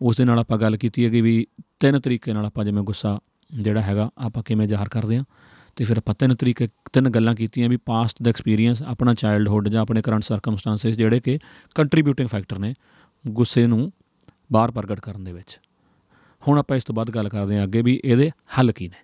[0.00, 1.46] ਉਸ ਦੇ ਨਾਲ ਆਪਾਂ ਗੱਲ ਕੀਤੀ ਹੈ ਕਿ ਵੀ
[1.80, 3.18] ਤਿੰਨ ਤਰੀਕੇ ਨਾਲ ਆਪਾਂ ਜਿਵੇਂ ਗੁੱਸਾ
[3.50, 5.24] ਜਿਹੜਾ ਹੈਗਾ, ਆਪਾਂ ਕਿਵੇਂ ਜ਼ਾਹਰ ਕਰਦੇ ਆ
[5.76, 9.82] ਤੇ ਫਿਰ ਆਪਾਂ ਤਿੰਨ ਤਰੀਕੇ ਤਿੰਨ ਗੱਲਾਂ ਕੀਤੀਆਂ ਵੀ ਪਾਸਟ ਦਾ ਐਕਸਪੀਰੀਅੰਸ ਆਪਣਾ ਚਾਈਲਡਹੁੱਡ ਜਾਂ
[9.82, 11.38] ਆਪਣੇ ਕਰੰਟ ਸਰਕਮਸਟੈਂਸਸ ਜਿਹੜੇ ਕਿ
[11.74, 12.74] ਕੰਟਰੀਬਿਊਟਿੰਗ ਫੈਕਟਰ ਨੇ,
[13.24, 13.92] ਗੁੱਸੇ ਨੂੰ
[14.52, 15.58] ਬਾਹਰ ਪ੍ਰਗਟ ਕਰਨ ਦੇ ਵਿੱਚ।
[16.42, 19.02] ਹੁਣ ਆਪਾਂ ਇਸ ਤੋਂ ਬਾਅਦ ਗੱਲ ਕਰਦੇ ਹਾਂ ਅੱਗੇ ਵੀ ਇਹਦੇ ਹੱਲ ਕੀ ਨੇ।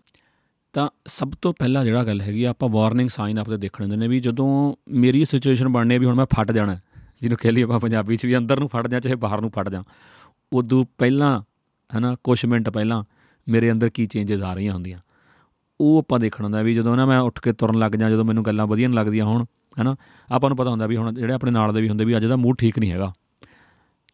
[0.75, 4.09] ਤਾਂ ਸਭ ਤੋਂ ਪਹਿਲਾਂ ਜਿਹੜਾ ਗੱਲ ਹੈਗੀ ਆ, ਆਪਾਂ ਵਾਰਨਿੰਗ ਸਾਈਨ ਆਪਦੇ ਦੇਖਣ ਹੁੰਦੇ ਨੇ
[4.09, 6.79] ਵੀ ਜਦੋਂ ਮੇਰੀ ਸਿਚੁਏਸ਼ਨ ਬਣਨੇ ਵੀ ਹੁਣ ਮੈਂ ਫਟ ਜਾਣਾ,
[7.21, 9.69] ਜਿਹਨੂੰ ਕਹਿ ਲਈ ਆਪਾਂ ਪੰਜਾਬੀ 'ਚ ਵੀ ਅੰਦਰ ਨੂੰ ਫਟ ਜਾ ਚਾਹੇ ਬਾਹਰ ਨੂੰ ਫਟ
[9.69, 9.85] ਜਾ,
[10.53, 11.43] ਉਦੋਂ ਪਹਿਲਾਂ
[11.91, 13.05] ਹਨਾ ਕੁਝ ਮਿੰਟ ਪਹਿਲਾਂ
[13.47, 14.99] ਮੇਰੇ ਅੰਦਰ ਕੀ ਚੇਂਜਸ ਆ ਰਹੀਆਂ ਹੁੰਦੀਆਂ?
[15.81, 18.45] ਉਹ ਆਪਾਂ ਦੇਖਣ ਹੁੰਦਾ ਵੀ ਜਦੋਂ ਨਾ ਮੈਂ ਉੱਠ ਕੇ ਤੁਰਨ ਲੱਗ ਜਾਂ ਜਦੋਂ ਮੈਨੂੰ
[18.45, 19.45] ਗੱਲਾਂ ਵਧੀਆ ਨਹੀਂ ਲੱਗਦੀਆਂ ਹੁਣ,
[19.77, 19.97] ਹੈਨਾ,
[20.29, 22.37] ਆਪਾਂ ਨੂੰ ਪਤਾ ਹੁੰਦਾ ਵੀ ਹੁਣ ਜਿਹੜੇ ਆਪਣੇ ਨਾਲ ਦੇ ਵੀ ਹੁੰਦੇ ਵੀ ਅੱਜ ਦਾ
[22.37, 23.13] ਮੂਡ ਠੀਕ ਨਹੀਂ ਹੈਗਾ।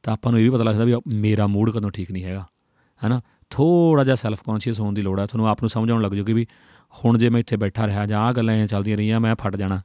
[0.04, 2.44] ਤਾਂ ਆਪਾਂ ਨੂੰ ਇਹ ਵੀ ਪਤਾ ਲੱਗਦਾ ਵੀ ਮੇਰਾ ਮੂਡ ਕਦੋਂ ਠੀਕ ਨਹੀਂ ਹੈਗਾ,
[3.00, 3.20] ਹੈਨਾ।
[3.50, 6.46] ਥੋੜਾ ਜਿਹਾ ਸੈਲਫ ਕੌਨਸ਼ੀਅਸ ਹੋਣ ਦੀ ਲੋੜ ਹੈ ਤੁਹਾਨੂੰ ਆਪ ਨੂੰ ਸਮਝਾਉਣ ਲੱਗ ਜੂਗੀ ਵੀ
[6.94, 9.80] ਹੁਣ ਜੇ ਮੈਂ ਇੱਥੇ ਬੈਠਾ ਰਿਹਾ ਜਾਂ ਆ ਗੱਲਾਂ ਐ ਚੱਲਦੀਆਂ ਰਹੀਆਂ, ਮੈਂ ਫਟ ਜਾਣਾ।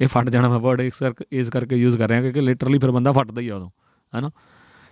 [0.00, 2.90] ਇਹ ਫਟ ਜਾਣਾ ਮੈਂ ਵਰਡ ਇਸ ਕਰਕੇ ਇਸ ਕਰਕੇ ਯੂਜ਼ ਕਰ ਰਿਹਾ ਕਿਉਂਕਿ ਲਿਟਰਲੀ ਫਿਰ
[2.90, 3.70] ਬੰਦਾ ਫਟਦਾ ਹੀ ਆ ਉਦੋਂ,
[4.12, 4.30] ਹੈਨਾ।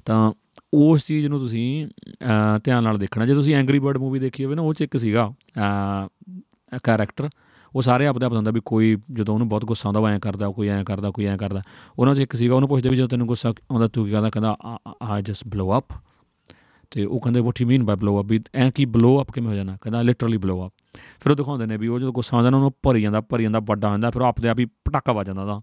[0.05, 0.33] ਤਾਂ
[0.73, 1.87] ਉਸ ਚੀਜ਼ ਨੂੰ ਤੁਸੀਂ
[2.65, 5.31] ਧਿਆਨ ਨਾਲ ਦੇਖਣਾ। ਜੇ ਤੁਸੀਂ ਐਂਗਰੀ ਬਰਡ ਮੂਵੀ ਦੇਖੀ ਹੋਵੇ ਨਾ, ਉਹ ਚ ਇੱਕ ਸੀਗਾ
[6.85, 7.29] ਕੈਰੈਕਟਰ
[7.75, 10.49] ਉਹ ਸਾਰੇ ਆਪਦੇ ਆਪ ਹੁੰਦਾ ਵੀ ਕੋਈ ਜਦੋਂ ਉਹਨੂੰ ਬਹੁਤ ਗੁੱਸਾ ਆਉਂਦਾ, ਉਹ ਐਂ ਕਰਦਾ,
[10.49, 11.63] ਕੋਈ ਐਂ ਕਰਦਾ, ਕੋਈ ਐਂ ਕਰਦਾ।
[11.99, 14.57] ਉਹਨਾਂ 'ਚ ਇੱਕ ਸੀਗਾ, ਉਹਨੂੰ ਪੁੱਛਦੇ ਵੀ ਜਦੋਂ ਤੈਨੂੰ ਗੁੱਸਾ ਆਉਂਦਾ, ਤੂੰ ਕੀ ਕਰਦਾ ਕਹਿੰਦਾ
[15.03, 15.95] ਆ ਜਸਟ ਬਲੋ ਅਪ
[16.91, 19.49] ਤੇ ਉਹ ਕਹਿੰਦੇ what you mean by blow up ਵੀ ਐਂ ਕੀ ਬਲੋ ਅਪ ਕਿਵੇਂ
[19.49, 19.77] ਹੋ ਜਾਣਾ?
[19.81, 20.73] ਕਹਿੰਦਾ ਲਿਟਰਲੀ ਬਲੋ ਅਪ
[21.21, 23.61] ਫਿਰ ਉਹ ਦਿਖਾਉਂਦੇ ਨੇ ਵੀ ਉਹ ਜਦੋਂ ਗੁੱਸਾ ਆਉਂਦਾ ਨਾ, ਉਹਨੂੰ ਭਰੀ ਜਾਂਦਾ ਭਰੀ ਜਾਂਦਾ,
[23.61, 25.61] ਵੱਡਾ ਹੁੰਦਾ ਫਿਰ ਆਪਦੇ ਆਪ ਹੀ ਪਟਾਕਾ ਵੱਜ ਜਾਂਦਾ ਉਹਦਾ।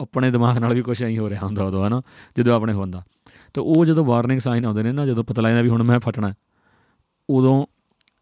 [0.00, 2.00] ਆਪਣੇ ਦਿਮਾਗ ਨਾਲ ਵੀ ਕੁਝ ਐਂ ਹੋ ਰਿਹਾ ਹੁੰਦਾ ਉਦੋਂ, ਹਨਾ?
[2.38, 3.02] ਜਦੋਂ ਆਪਣੇ ਹੁੰਦਾ।
[3.54, 6.34] ਤੇ ਉਹ ਜਦੋਂ ਵਾਰਨਿੰਗ ਸਾਈਨ ਆਉਂਦੇ ਨੇ ਨਾ, ਜਦੋਂ ਪਤਾ ਲੱਗਦਾ ਵੀ ਹੁਣ ਮੈਂ ਫਟਣਾ
[7.30, 7.66] ਉਦੋਂ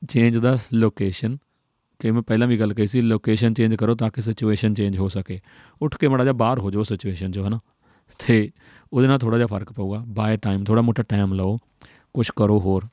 [0.08, 1.36] ਚੇਂਜ ਦਾ ਲੋਕੇਸ਼ਨ
[1.98, 5.08] ਕਿ ਮੈਂ ਪਹਿਲਾਂ ਵੀ ਗੱਲ ਕਹੀ ਸੀ ਲੋਕੇਸ਼ਨ ਚੇਂਜ ਕਰੋ ਤਾਂ ਕਿ ਸਿਚੁਏਸ਼ਨ ਚੇਂਜ ਹੋ
[5.08, 5.40] ਸਕੇ।
[5.82, 7.60] ਉੱਠ ਕੇ ਮੜਾ ਜਾ ਬਾਹਰ ਹੋ ਜਾਓ ਸਿਚੁਏਸ਼ਨ ਜੋ ਹਨਾ?
[8.26, 8.50] ਤੇ
[8.92, 11.58] ਉਹਦੇ ਨਾਲ ਥੋੜਾ ਜਿਹਾ ਫ਼ਰਕ ਪਊਗਾ। ਬਾਏ ਟਾਈਮ ਥੋੜਾ ਮੋਟਾ ਟਾਈਮ ਲਓ
[12.14, 12.88] ਕੁਝ ਕਰੋ ਹੋਰ।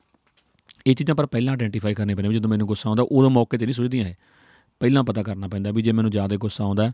[0.88, 3.74] ਇਹ ਚੀਜ਼ਾਂ ਪਰ ਪਹਿਲਾਂ ਆਇਡੈਂਟੀਫਾਈ ਕਰਨੇ ਪੈਣੇ ਜਦੋਂ ਮੈਨੂੰ ਗੁੱਸਾ ਆਉਂਦਾ, ਉਦੋਂ ਮੌਕੇ ਤੇ ਨਹੀਂ
[3.74, 4.18] ਸੁਝਦੀਆਂ ਹੈ
[4.80, 6.92] ਪਹਿਲਾਂ ਪਤਾ ਕਰਨਾ ਪੈਂਦਾ ਵੀ ਜੇ ਮੈਨੂੰ ਜ਼ਿਆਦਾ ਗੁੱਸਾ ਆਉਂਦਾ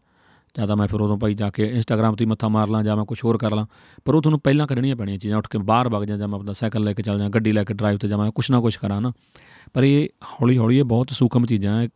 [0.55, 3.05] ਜਾਂ ਤਾਂ ਮੈਂ ਫਿਰ ਉਦੋਂ ਭਾਈ ਜਾ ਕੇ ਇੰਸਟਾਗ੍ਰam ਤੇ ਮੱਥਾ ਮਾਰ ਲਾਂ ਜਾਂ ਮੈਂ
[3.05, 3.65] ਕੁਝ ਹੋਰ ਕਰ ਲਾਂ,
[4.05, 6.53] ਪਰ ਉਹ ਤੁਹਾਨੂੰ ਪਹਿਲਾਂ ਕੱਢਣੀਆਂ ਪੈਣੀਆਂ ਚੀਜ਼ਾਂ, ਉੱਠ ਕੇ ਬਾਹਰ ਵਗ ਜਾਂ ਜਾਂ ਮੈਂ ਆਪਣਾ
[6.53, 9.01] ਸਾਈਕਲ ਲੈ ਕੇ ਚੱਲ ਜਾਂ ਗੱਡੀ ਲੈ ਕੇ ਡਰਾਈਵ ਤੇ ਜਾਵਾਂ ਕੁਛ ਨਾ ਕੁਛ ਕਰਾਂ
[9.01, 9.11] ਨਾ।
[9.73, 11.87] ਪਰ ਇਹ ਹੌਲੀ ਹੌਲੀ ਇਹ ਬਹੁਤ ਸੂਖਮ ਚੀਜ਼ਾਂ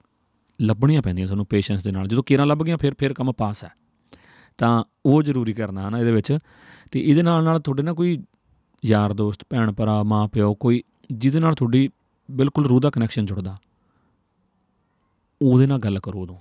[0.60, 3.70] ਲੱਭਣੀਆਂ ਪੈਂਦੀਆਂ ਤੁਹਾਨੂੰ ਪੇਸ਼ੈਂਸ ਦੇ ਨਾਲ। ਜਦੋਂ ਕਿਰਾਂ ਲੱਭ ਗਈਆਂ, ਫਿਰ ਫਿਰ ਕੰਮ ਪਾਸ ਹੈ
[4.60, 6.38] ਤਾਂ ਉਹ ਜ਼ਰੂਰੀ ਕਰਨਾ ਹੈ ਨਾ ਇਹਦੇ ਵਿੱਚ।
[6.92, 8.18] ਤੇ ਇਹਦੇ ਨਾਲ ਨਾਲ ਤੁਹਾਡੇ ਨਾਲ ਕੋਈ
[8.84, 10.82] ਯਾਰ ਦੋਸਤ ਭੈਣ ਭਰਾ ਮਾਂ ਪਿਓ ਕੋਈ
[11.12, 11.90] ਜਿਹਦੇ ਨਾਲ ਤੁਹਾਡੀ
[12.30, 13.58] ਬਿਲਕੁਲ ਰੂਹ ਦਾ ਕਨੈਕਸ਼ਨ ਜੁੜਦਾ,
[15.42, 16.38] ਉਹਦੇ ਨਾਲ ਗੱਲ ਕਰੋ ਉਦੋਂ।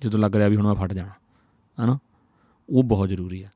[0.00, 1.10] ਜਦੋਂ ਲੱਗ ਰਿਹਾ ਵੀ ਹੁਣ ਮੈਂ ਫਟ ਜਾਣਾ।
[1.80, 1.98] ਹਨਾ?
[2.68, 3.52] ਉਹ ਬਹੁਤ ਜ਼ਰੂਰੀ ਹੈ।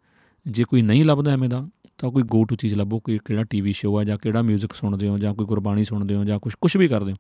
[0.46, 1.68] ਜੇ ਕੋਈ ਨਹੀਂ ਲੱਭਦਾ ਐਵੇਂ ਦਾ,
[1.99, 5.08] ਤਾਂ ਕੋਈ ਗੋ ਟੂ ਚੀਜ਼ ਲੱਭੋ, ਕੋਈ ਕਿਹੜਾ ਟੀਵੀ ਸ਼ੋਅ ਆ ਜਾਂ ਕਿਹੜਾ 뮤직 ਸੁਣਦੇ
[5.08, 7.16] ਹੋ ਜਾਂ ਕੋਈ ਗੁਰਬਾਣੀ ਸੁਣਦੇ ਹੋ ਜਾਂ ਕੁਝ ਕੁਝ ਵੀ ਕਰਦੇ ਹੋ,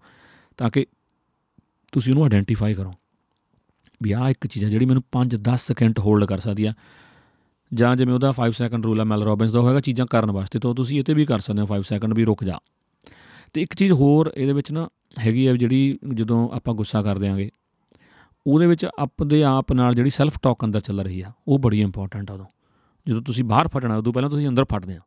[0.56, 0.86] ਤਾਂ ਕਿ
[1.92, 2.92] ਤੁਸੀਂ ਉਹਨੂੰ ਆਇਡੈਂਟੀਫਾਈ ਕਰੋ
[4.02, 6.72] ਵੀ ਆ ਇੱਕ ਚੀਜ਼ ਹੈ ਜਿਹੜੀ ਮੈਨੂੰ 5-10 ਸਕਿੰਟ ਹੋਲਡ ਕਰ ਸਕਦੀ ਆ।
[7.74, 10.74] ਜਾਂ ਜਿਵੇਂ ਉਹਦਾ 5 ਸੈਕਿੰਡ ਰੂਲ ਆ, ਮੈਲ ਰੋਬਿਨਸ ਦਾ ਹੋਏਗਾ ਚੀਜ਼ਾਂ ਕਰਨ ਵਾਸਤੇ, ਤਾਂ
[10.74, 12.58] ਤੁਸੀਂ ਇਹ ਤੇ ਵੀ ਕਰ ਸਕਦੇ ਹੋ 5 ਸੈਕਿੰਡ ਵੀ ਰੁਕ ਜਾ।
[13.52, 14.88] ਤੇ ਇੱਕ ਚੀਜ਼ ਹੋਰ ਇਹਦੇ ਵਿੱਚ ਨਾ
[15.18, 17.50] ਹੈਗੀ ਹੈ ਜਿਹੜੀ ਜਦੋਂ ਆਪਾਂ ਗੁੱਸਾ ਕਰਦੇ ਆਂਗੇ
[18.46, 22.30] ਉਹਦੇ ਵਿੱਚ ਆਪਦੇ ਆਪ ਨਾਲ ਜਿਹੜੀ ਸੈਲਫ ਟਾਕ ਅੰਦਰ ਚੱਲ ਰਹੀ ਆ, ਉਹ ਬੜੀ ਇੰਪੋਰਟੈਂਟ
[22.30, 22.46] ਆ ਉਦੋਂ।
[23.08, 25.00] ਜਦੋਂ ਤੁਸੀਂ ਬਾਹਰ ਫਟਣਾ, ਉਦੋਂ ਪਹਿਲਾਂ ਤੁਸੀਂ ਅੰਦਰ ਫਟਦੇ ਆ।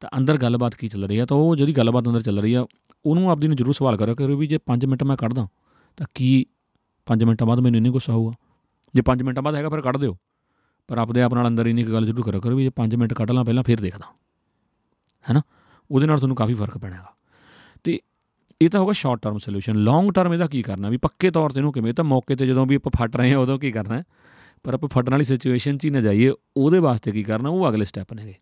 [0.00, 2.66] ਤਾਂ ਅੰਦਰ ਗੱਲਬਾਤ ਕੀ ਚੱਲ ਰਹੀ ਆ, ਤਾਂ ਉਹ ਜਿਹੜੀ ਗੱਲਬਾਤ ਅੰਦਰ ਚੱਲ ਰਹੀ ਆ,
[3.06, 5.48] ਉਹਨੂੰ ਆਪਦੀ ਨੂੰ ਜ਼ਰੂਰ ਸਵਾਲ ਕਰੋ ਕਿ ਵੀ ਜੇ 5 ਮਿੰਟ ਮੈਂ ਕੱਢਦਾ,
[5.96, 6.46] ਤਾਂ ਕੀ
[7.06, 8.32] 5 ਮਿੰਟਾਂ ਬਾਅਦ ਮੈਨੂੰ ਇੰਨੀ ਗੁੱਸਾ ਹੋਊਗਾ?
[8.94, 10.16] ਜੇ 5 ਮਿੰਟਾਂ ਬਾਅਦ ਹੈਗਾ ਫਿਰ ਕੱਢ ਦਿਓ।
[10.88, 13.30] ਪਰ ਆਪਦੇ ਆਪ ਨਾਲ ਅੰਦਰ ਇੰਨੀ ਗੱਲ ਜ਼ਰੂਰ ਕਰੋ ਕਰੋ ਵੀ ਜੇ 5 ਮਿੰਟ ਕੱਢ
[13.30, 14.14] ਲਾਂ ਪਹਿਲਾਂ ਫਿਰ ਦੇਖਦਾ।
[15.28, 15.42] ਹੈਨਾ?
[15.90, 17.14] ਉਹਦੇ ਨਾਲ ਤੁਹਾਨੂੰ ਕਾਫੀ ਫ਼ਰਕ ਪੈਣਾਗਾ
[17.84, 18.00] ਤੇ
[18.60, 20.88] ਇਹ ਤਾਂ ਹੋਗਾ short term solution long term ਇਹਦਾ ਕੀ ਕਰਨਾ?
[20.88, 21.92] ਵੀ ਪੱਕੇ ਤੌਰ ਤੇ ਇਹਨੂੰ ਕਿਵੇਂ?
[21.92, 24.02] ਤਾਂ ਮੌਕੇ ਤੇ ਜਦੋਂ ਵੀ ਆਪਾਂ ਫਟ ਰਹੇ ਹਾਂ, ਉਦੋਂ ਕੀ ਕਰਨਾ
[24.64, 27.48] ਪਰ ਆਪਾਂ ਫਟਣ ਵਾਲੀ ਸਿਚੁਏਸ਼ਨ 'ਚ ਹੀ ਨਾ ਜਾਈਏ, ਉਹਦੇ ਵਾਸਤੇ ਕੀ ਕਰਨਾ?
[27.48, 28.34] ਉਹ ਅਗਲੇ ਸਟੈਪ ਨੇਗੇ।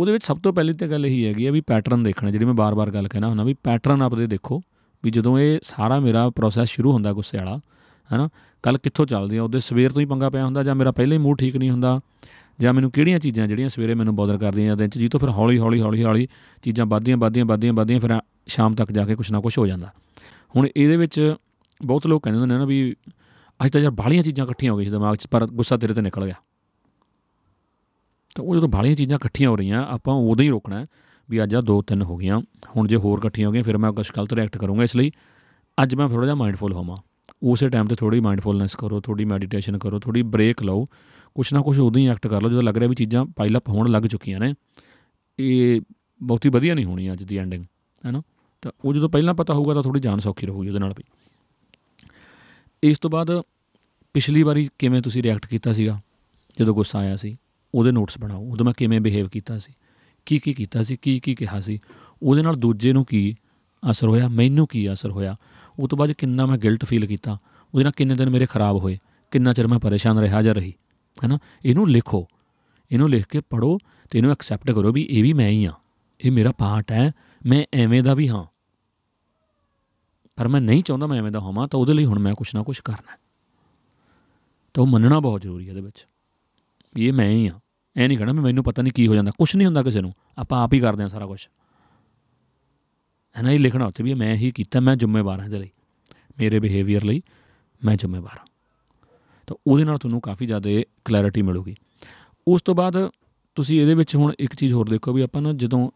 [0.00, 2.54] ਉਹਦੇ ਵਿੱਚ ਸਭ ਤੋਂ ਪਹਿਲੀ ਤੇ ਗੱਲ ਇਹੀ ਹੈਗੀ ਆ ਵੀ ਪੈਟਰਨ ਦੇਖਣਾ, ਜਿਹੜੀ ਮੈਂ
[2.54, 4.60] ਬਾਰ-ਬਾਰ ਗੱਲ ਕਹਿਣਾ ਹੁੰਦਾ ਵੀ ਪੈਟਰਨ ਆਪਦੇ ਦੇਖੋ।
[5.04, 7.60] ਵੀ ਜਦੋਂ ਇਹ ਸਾਰਾ ਮੇਰਾ ਪ੍ਰੋਸੈਸ ਸ਼ੁਰੂ ਹੁੰਦਾ ਗੁੱਸੇ ਵਾਲਾ,
[8.12, 8.28] ਹੈਨਾ?
[8.62, 9.42] ਕੱਲ ਕਿੱਥੋਂ ਚੱਲਦੀ ਆ?
[9.42, 12.00] ਉਹਦੇ ਸਵੇਰ ਤੋਂ ਹੀ ਪੰਗਾ ਪਿਆ ਹੁੰਦਾ ਜਾਂ ਮੇਰਾ ਪਹਿਲੇ ਹੀ ਮੂਡ ਠੀਕ ਨਹੀਂ ਹੁੰਦਾ?
[12.60, 15.58] ਜਾਂ ਮੈਨੂੰ ਕਿਹੜੀਆਂ ਚੀਜ਼ਾਂ ਜਿਹੜੀਆਂ ਸਵੇਰੇ ਮੈਨੂੰ ਬੋਦਰ ਕਰਦੀਆਂ ਦਿਨ 'ਚ ਜੀ ਤੋਂ ਫਿਰ ਹੌਲੀ
[15.58, 16.28] ਹੌਲੀ ਹੌਲੀ ਹੌਲੀ
[16.62, 19.90] ਚੀਜ਼ਾਂ ਵੱਧਦੀਆਂ ਵੱਧਦੀਆਂ ਵੱਧਦੀਆਂ ਵੱਧਦੀਆਂ, ਫਿਰ ਸ਼ਾਮ ਤੱਕ ਜਾ ਕੇ ਕੁਛ ਨਾ ਕੁਛ ਹੋ ਜਾਂਦਾ।
[20.56, 21.34] ਹੁਣ ਇਹਦੇ ਵਿੱਚ
[21.82, 22.94] ਬਹੁਤ ਲੋਕ ਕਹਿੰਦੇ ਹੁੰਦੇ ਨੇ ਨਾ ਵੀ
[23.60, 26.24] ਅੱਜ ਤਾਂ ਯਾਰ ਬਾਹਲੀਆਂ ਚੀਜ਼ਾਂ ਇਕੱਠੀਆਂ ਹੋ ਗਈਆਂ ਦਿਮਾਗ 'ਚ, ਪਰ ਗੁੱਸਾ ਤੇਰੇ ਤੇ ਨਿਕਲ
[26.24, 26.34] ਗਿਆ।
[28.36, 30.86] ਤਾਂ ਉਹ ਜਦੋਂ ਬਾਹਲੀਆਂ ਚੀਜ਼ਾਂ ਇਕੱਠੀਆਂ ਹੋ ਰਹੀਆਂ, ਆਪਾਂ ਉਦੋਂ ਹੀ ਰੋਕਣਾ
[31.28, 32.40] ਵੀ ਅੱਜ ਆ ਦੋ ਤਿੰਨ ਹੋ ਗਈਆਂ,
[32.76, 35.10] ਹੁਣ ਜੇ ਹੋਰ ਇਕੱਠੀਆਂ ਹੋ ਗਈਆਂ, ਫਿਰ ਮੈਂ ਕੁਝ ਗਲਤ ਰਿਐਕਟ ਕਰੂੰਗਾ। ਇਸ ਲਈ
[35.82, 36.96] ਅੱਜ ਮੈਂ ਥੋੜਾ ਜਿਹਾ ਮਾਈਂਡਫੁਲ ਹੋਵਾਂ।
[37.42, 40.86] ਉਸੇ ਟਾਈਮ ਤੇ ਥੋੜੀ ਮਾਈਂਡਫੁਲਨੈਸ ਕਰੋ ਥੋੜੀ ਮੈਡੀਟੇਸ਼ਨ ਕਰੋ ਥੋੜੀ ਬ੍ਰੇਕ ਲਓ।
[41.34, 43.68] ਕੁਛ ਨਾ ਕੁਛ ਉਦੋਂ ਹੀ ਐਕਟ ਕਰ ਲਓ, ਜਦੋਂ ਲੱਗ ਰਿਹਾ ਵੀ ਚੀਜ਼ਾਂ ਪਾਈਲ ਅਪ
[43.68, 44.54] ਹੋਣ ਲੱਗ ਚੁੱਕੀਆਂ ਨੇ।
[45.38, 45.80] ਇਹ
[46.22, 47.64] ਬਹੁਤੀ ਵਧੀਆ ਨਹੀਂ ਹੋਣੀ ਅੱਜ ਦੀ ਐਂਡਿੰਗ
[48.06, 48.22] ਹੈਨਾ
[48.64, 51.02] ਤਾਂ ਉਹ ਜਦੋਂ ਪਹਿਲਾਂ ਪਤਾ ਹੋਊਗਾ ਤਾਂ ਥੋੜੀ ਜਾਨ ਸੌਖੀ ਰਹੂਗੀ ਉਹਦੇ ਨਾਲ ਵੀ।
[52.82, 53.42] ਇਸ ਤੋਂ ਬਾਅਦ
[54.14, 56.00] ਪਿਛਲੀ ਵਾਰੀ ਕਿਵੇਂ ਤੁਸੀਂ ਰਿਐਕਟ ਕੀਤਾ ਸੀਗਾ?
[56.58, 57.36] ਜਦੋਂ ਗੁੱਸਾ ਆਇਆ ਸੀ,
[57.74, 59.72] ਉਹਦੇ ਨੋਟਸ ਬਣਾਓ, ਉਦੋਂ ਮੈਂ ਕਿਵੇਂ ਬਿਹੇਵ ਕੀਤਾ ਸੀ?
[60.26, 60.96] ਕੀ ਕੀ ਕੀਤਾ ਸੀ?
[60.96, 61.78] ਕੀ ਕੀ ਕਿਹਾ ਸੀ?
[62.22, 63.36] ਉਹਦੇ ਨਾਲ ਦੂਜੇ ਨੂੰ ਕੀ
[63.90, 64.28] ਅਸਰ ਹੋਇਆ?
[64.28, 65.36] ਮੈਨੂੰ ਕੀ ਅਸਰ ਹੋਇਆ?
[65.78, 67.38] ਉਹ ਤੋਂ ਬਾਅਦ ਕਿੰਨਾ ਮੈਂ ਗਿਲਟ ਫੀਲ ਕੀਤਾ?
[67.74, 68.98] ਉਹਦੇ ਨਾਲ ਕਿੰਨੇ ਦਿਨ ਮੇਰੇ ਖਰਾਬ ਹੋਏ?
[69.30, 70.74] ਕਿੰਨਾ ਚਿਰ ਮੈਂ ਪਰੇਸ਼ਾਨ ਰਿਹਾ ਜਾਂ ਰਹੀ?
[71.24, 71.38] ਹੈਨਾ?
[71.64, 72.28] ਇਹਨੂੰ ਲਿਖੋ।
[72.92, 73.78] ਇਹਨੂੰ ਲਿਖ ਕੇ ਪੜੋ
[74.10, 75.72] ਤੇ ਇਹਨੂੰ ਐਕਸੈਪਟ ਕਰੋ ਵੀ ਇਹ ਵੀ ਮੈਂ ਹੀ ਆ
[76.24, 77.12] ਇਹ ਮੇਰਾ ਪਾਰਟ ਹੈ।
[77.46, 78.44] ਮੈਂ ਐਵੇਂ ਦਾ ਵੀ ਹਾਂ।
[80.36, 82.62] ਪਰ ਮੈਂ ਨਹੀਂ ਚਾਹੁੰਦਾ ਮੈਂ ਐਵੇਂ ਦਾ ਹੋਵਾਂ, ਤਾਂ ਉਹਦੇ ਲਈ ਹੁਣ ਮੈਂ ਕੁਛ ਨਾ
[82.62, 83.16] ਕੁਛ ਕਰਨਾ
[84.74, 86.06] ਤਾਂ ਉਹ ਮੰਨਣਾ ਬਹੁਤ ਜ਼ਰੂਰੀ ਹੈ ਇਹਦੇ ਵਿੱਚ।
[86.98, 87.60] ਇਹ ਮੈਂ ਹੀ ਆ
[87.96, 90.64] ਐ ਨਹੀਂ ਕਹਣਾ ਮੈਨੂੰ ਪਤਾ ਨਹੀਂ ਕੀ ਹੋ ਜਾਂਦਾ। ਕੁਛ ਨਹੀਂ ਹੁੰਦਾ ਕਿਸੇ ਨੂੰ। ਆਪਾਂ
[90.64, 91.48] ਆਪ ਹੀ ਕਰਦੇ ਆ ਸਾਰਾ ਕੁਝ
[93.36, 95.70] ਹੈ ਨਾ ਇਹ ਲਿਖਣਾ ਉੱਥੇ ਵੀ ਮੈਂ ਹੀ ਕੀਤਾ, ਮੈਂ ਜ਼ਿੰਮੇਵਾਰ ਹਾਂ ਇਹਦੇ ਲਈ।
[96.38, 97.22] ਮੇਰੇ ਬਿਹੇਵੀਅਰ ਲਈ
[97.84, 98.46] ਮੈਂ ਜ਼ਿੰਮੇਵਾਰ ਹਾਂ।
[99.46, 100.70] ਤਾਂ ਉਹਦੇ ਨਾਲ ਤੁਹਾਨੂੰ ਕਾਫੀ ਜ਼ਿਆਦਾ
[101.04, 101.74] ਕਲੈਰਿਟੀ ਮਿਲੂਗੀ।
[102.48, 103.10] ਉਸ ਤੋਂ ਬਾਅਦ
[103.54, 105.90] ਤੁਸੀਂ ਇਹਦੇ ਵਿੱਚ ਹੁਣ ਇੱਕ ਚੀਜ਼ ਹੋਰ ਦੇਖੋ ਵੀ ਆਪਾਂ ਨਾ ਜਦੋਂ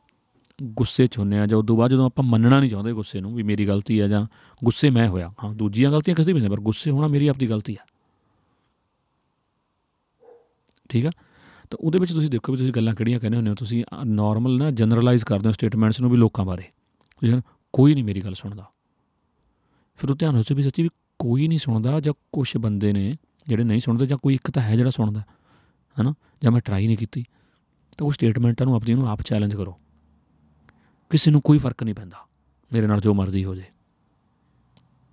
[0.62, 3.42] ਗੁੱਸੇ 'ਚ ਹੁੰਨੇ ਆ ਜਾਂ ਉਦੋਂ ਬਾਅਦ ਜਦੋਂ ਆਪਾਂ ਮੰਨਣਾ ਨਹੀਂ ਚਾਹੁੰਦੇ ਗੁੱਸੇ ਨੂੰ ਵੀ
[3.42, 4.26] ਮੇਰੀ ਗਲਤੀ ਹੈ ਜਾਂ
[4.64, 7.76] ਗੁੱਸੇ ਮੈਂ ਹੋਇਆ। ਹਾਂ, ਦੂਜੀਆਂ ਗਲਤੀਆਂ ਕਿਸੇ ਵੀ ਨਹੀਂ ਪਰ ਗੁੱਸੇ ਹੋਣਾ ਮੇਰੀ ਆਪਣੀ ਗਲਤੀ
[7.80, 7.86] ਆ
[10.88, 11.10] ਠੀਕ ਆ?
[11.70, 14.70] ਤਾਂ ਉਹਦੇ ਵਿੱਚ ਤੁਸੀਂ ਦੇਖੋ ਵੀ ਤੁਸੀਂ ਗੱਲਾਂ ਕਿਹੜੀਆਂ ਕਹਿੰਦੇ ਹੁੰਦੇ ਹੋ। ਤੁਸੀਂ ਨਾਰਮਲ ਨਾ
[14.70, 17.40] ਜਨਰਲਾਈਜ਼ ਕਰਦੇ ਹੋ ਸਟੇਟਮੈਂਟਸ ਨੂੰ ਵੀ ਲੋਕਾਂ ਬਾਰੇ। ਠੀਕ
[17.72, 18.64] ਕੋਈ ਨਹੀਂ ਮੇਰੀ ਗੱਲ ਸੁਣਦਾ।
[19.96, 20.88] ਫਿਰ ਉਹ ਧਿਆਨ ਹੋ ਵੀ ਸੱਚੀ ਵੀ
[21.18, 23.12] ਕੋਈ ਨਹੀਂ ਸੁਣਦਾ ਜਾਂ ਕੁਝ ਬੰਦੇ ਨੇ
[23.46, 25.20] ਜਿਹੜੇ ਨਹੀਂ ਸੁਣਦੇ ਜਾਂ ਕੋਈ ਇੱਕ ਤਾਂ ਹੈ ਜਿਹੜਾ ਸੁਣਦਾ।
[25.98, 26.14] ਹੈਨਾ?
[26.42, 27.24] ਜਾਂ ਮੈਂ ਟਰਾਈ ਨਹੀਂ ਕੀਤੀ।
[27.98, 29.78] ਤਾਂ ਉਹ ਸਟੇਟਮੈਂਟਾਂ ਨੂੰ ਆਪਣੀ ਨੂੰ ਆਪ ਚੈਲੰਜ ਕਰੋ।
[31.10, 32.16] ਕਿਸੇ ਨੂੰ ਕੋਈ ਫ਼ਰਕ ਨਹੀਂ ਪੈਂਦਾ।
[32.72, 33.64] ਮੇਰੇ ਨਾਲ ਜੋ ਮਰਜ਼ੀ ਹੋ ਜੇ।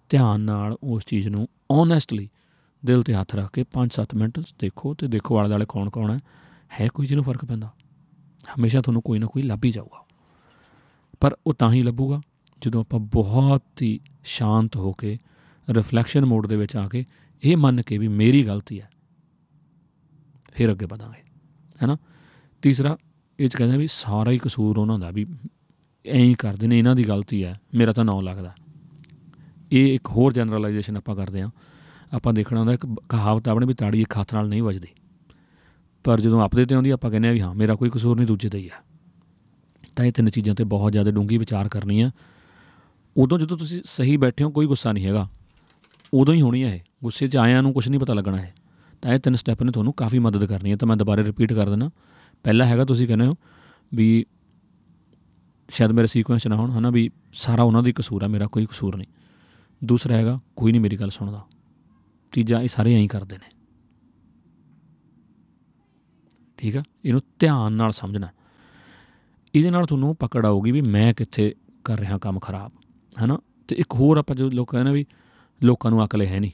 [0.10, 2.30] ਧਿਆਨ ਨਾਲ ਉਸ ਚੀਜ਼ ਨੂੰ ਓਨੈਸਟਲੀ
[2.86, 6.20] ਦਿਲ ਤੇ ਹੱਥ ਰੱਖ ਕੇ 5-7 ਮਿੰਟ ਦੇਖੋ ਤੇ ਦੇਖੋ ਆਲੇ ਦੁਆਲੇ ਕੌਣ ਕੌਣ ਹੈ।
[6.82, 7.74] ਹੈ ਕੋਈ ਜਿਹਨੂੰ ਫ਼ਰਕ ਪੈਂਦਾ?
[8.50, 10.06] ਹਮੇਸ਼ਾ ਤੁਹਾਨੂੰ ਕੋਈ ਨਾ ਕੋਈ ਲੱਭ ਹੀ ਜਾਊਗਾ।
[11.20, 12.22] ਪਰ ਉਹ ਤਾਂ ਹੀ ਲੱਭੂਗਾ
[12.62, 15.20] ਜਦੋਂ ਆਪਾਂ ਬਹੁਤ ਹੀ ਸ਼ਾਂਤ ਹੋ ਕੇ
[15.70, 17.06] ਰਿਫਲੈਕਸ਼ਨ ਮੋਡ ਦੇ ਵਿੱਚ ਆ ਕੇ
[17.44, 18.90] ਇਹ ਮੰਨ ਕੇ ਵੀ ਮੇਰੀ ਗਲਤੀ ਹੈ।
[20.54, 21.24] ਫਿਰ ਅੱਗੇ ਵਧਾਂਗੇ।
[21.84, 21.98] ਹੈਨਾ
[22.62, 22.98] ਤੀਸਰਾ,
[23.40, 25.26] ਇਹ ਚ ਕਹਿੰਦੇ ਵੀ ਸਾਰਾ ਹੀ ਕਸੂਰ ਉਹਨਾਂ ਦਾ ਵੀ
[26.06, 28.54] ਐਂ ਹੀ ਕਰਦੇ ਨੇ, ਇਹਨਾਂ ਦੀ ਗਲਤੀ ਹੈ, ਮੇਰਾ ਤਾਂ ਨਾਂ ਲੱਗਦਾ।
[29.72, 31.50] ਇਹ ਇੱਕ ਹੋਰ ਜਨਰਲਾਈਜੇਸ਼ਨ ਆਪਾਂ ਕਰਦੇ ਆ
[32.14, 34.88] ਆਪਾਂ ਦੇਖਣਾ ਹੁੰਦਾ, ਇੱਕ ਕਹਾਵਤ ਆਪਣੇ ਵੀ ਤਾੜੀ ਇੱਕ ਹੱਥ ਨਾਲ ਨਹੀਂ ਵੱਜਦੀ।
[36.04, 38.50] ਪਰ ਜਦੋਂ ਆਪਦੇ ਤੇ ਆਉਂਦੀ, ਆਪਾਂ ਕਹਿੰਦੇ ਆ ਵੀ ਹਾਂ, ਮੇਰਾ ਕੋਈ ਕਸੂਰ ਨਹੀਂ, ਦੂਜੇ
[38.50, 38.84] ਦਾ ਹੀ ਆ।
[39.96, 42.12] ਤਾਂ ਇਹ ਤਿੰਨ ਚੀਜ਼ਾਂ ਤੇ ਬਹੁਤ ਜ਼ਿਆਦਾ ਡੂੰਗੀ ਵਿਚਾਰ ਕਰਨੀ ਆ
[43.18, 45.30] ਉਦੋਂ ਜਦੋਂ ਤੁਸੀਂ ਸਹੀ ਬੈਠੇ ਹੋ, ਕੋਈ ਗੁੱਸਾ ਨਹੀਂ ਹੈਗਾ।
[46.14, 48.56] ਉਦੋਂ ਹੀ ਹੋਣੀ ਹੈ ਇਹ। ਗੁੱਸੇ 'ਚ ਆਇਆਂ ਨੂੰ ਕੁਝ ਨਹੀਂ ਪਤਾ ਲੱਗਣਾ ਹੈ
[49.02, 51.70] ਤਾਂ ਇਹ ਤਿੰਨ ਸਟੈਪ ਨੇ, ਤੁਹਾਨੂੰ ਕਾਫੀ ਮਦਦ ਕਰਨੀ ਹੈ। ਤਾਂ ਮੈਂ ਦੁਬਾਰਾ ਰਿਪੀਟ ਕਰ
[51.70, 51.90] ਦਿੰਦਾ।
[52.44, 53.36] ਪਹਿਲਾ ਹੈਗਾ, ਤੁਸੀਂ ਕਹਿੰਦੇ ਹੋ
[53.94, 54.26] ਵੀ
[55.70, 58.96] ਸ਼ਾਇਦ ਮੇਰੇ ਸੀਕੁਐਂਸ ਨਾ ਹੋਣ, ਹਨਾ ਵੀ ਸਾਰਾ ਉਹਨਾਂ ਦੀ ਕਸੂਰ ਆ, ਮੇਰਾ ਕੋਈ ਕਸੂਰ
[58.96, 59.08] ਨਹੀਂ।
[59.84, 61.46] ਦੂਸਰਾ ਹੈਗਾ, ਕੋਈ ਨਹੀਂ ਮੇਰੀ ਗੱਲ ਸੁਣਦਾ।
[62.32, 63.56] ਤੀਜਾ, ਇਹ ਸਾਰੇ ਐਂ ਹੀ ਕਰਦੇ ਨੇ।
[66.58, 66.84] ਠੀਕ ਆ?
[67.06, 68.28] ਇਹਨੂੰ ਧਿਆਨ ਨਾਲ ਸਮਝਣਾ।
[69.56, 72.72] ਇਹਦੇ ਨਾਲ ਤੁਹਾਨੂੰ ਪਕੜ ਆਊਗੀ ਵੀ ਮੈਂ ਕਿੱਥੇ ਕਰ ਰਿਹਾ ਕੰਮ ਖਰਾਬ,
[73.22, 73.40] ਹੈਨਾ?
[73.68, 75.06] ਤੇ ਇੱਕ ਹੋਰ ਆਪਾਂ ਜੋ ਲੋਕ ਕਹਿੰਦੇ ਵੀ,
[75.64, 76.52] ਲੋਕਾਂ ਨੂੰ ਅਕਲ ਹੈ ਨਹੀਂ।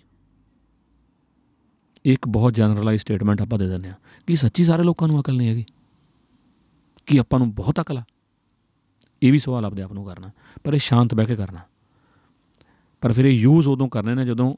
[2.06, 3.93] ਇੱਕ ਬਹੁਤ ਜਨਰਲਾਈਜ਼ ਸਟੇਟਮੈਂਟ ਆਪਾਂ ਦੇ ਦਿੰਦੇ ਆ
[4.28, 5.65] ਕਿ ਸੱਚੀ ਸਾਰੇ ਲੋਕਾਂ ਨੂੰ ਅਕਲ ਨਹੀਂ ਹੈਗੀ।
[7.06, 8.04] ਕਿ ਆਪਾਂ ਨੂੰ ਬਹੁਤ ਅਕਲ ਆ?
[9.23, 10.31] ਇਹ ਵੀ ਸਵਾਲ ਆਪਦੇ ਆਪ ਨੂੰ ਕਰਨਾ,
[10.63, 11.60] ਪਰ ਇਹ ਸ਼ਾਂਤ ਬਹਿ ਕੇ ਕਰਨਾ।
[13.01, 14.55] ਪਰ ਫਿਰ ਇਹ ਯੂਜ਼ ਉਦੋਂ ਕਰਨੇ ਨੇ ਜਦੋਂ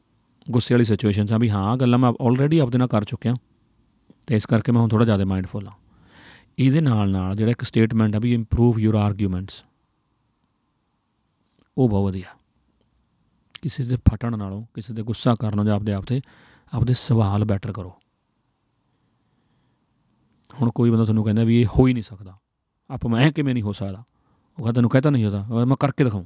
[0.51, 3.35] ਗੁੱਸੇ ਵਾਲੀ ਸਿਚੁਏਸ਼ਨ ਆ ਵੀ ਹਾਂ ਗੱਲਾਂ ਮੈਂ ਆਲਰੇਡੀ ਆਪਦੇ ਨਾਲ ਕਰ ਚੁੱਕਿਆ।
[4.27, 5.73] ਤੇ ਇਸ ਕਰਕੇ ਮੈਂ ਹੁਣ ਥੋੜਾ ਜ਼ਿਆਦਾ ਮਾਈਂਡਫੁਲ ਹਾਂ।
[6.59, 9.65] ਇਹਦੇ ਨਾਲ ਨਾਲ ਜਿਹੜਾ ਇੱਕ ਸਟੇਟਮੈਂਟ ਆ ਵੀ ਇੰਪਰੂਵ ਯੂਰ ਆਰਗੂਮੈਂਟਸ
[11.77, 12.37] ਉਹ ਬਹੁਤ ਵਧੀਆ।
[13.61, 16.21] ਕਿਸੇ ਦੇ ਫਟਣ ਨਾਲੋਂ, ਕਿਸੇ ਦੇ ਗੁੱਸਾ ਕਰਨ ਜਾਂ ਆਪਦੇ ਆਪ ਤੇ
[16.73, 17.93] ਆਪਦੇ ਸਵਾਲ ਬੈਟਰ ਕਰੋ।
[20.61, 22.37] ਹੁਣ ਕੋਈ ਬੰਦਾ ਤੁਹਾਨੂੰ ਕਹਿੰਦਾ ਵੀ ਇਹ ਹੋ ਹੀ ਨਹੀਂ ਸਕਦਾ।
[22.89, 24.03] ਆਪ ਮੈਂ ਕਿਵੇਂ ਨਹੀਂ ਹੋ ਸਕਦਾ?
[24.53, 26.25] ਉਹ ਕਹਿੰਦਾ, ਤੈਨੂੰ ਕਹਤਾ ਨਹੀਂ ਹੁੰਦਾ, ਮੈਂ ਕਰਕੇ ਦਿਖਾਉਂ।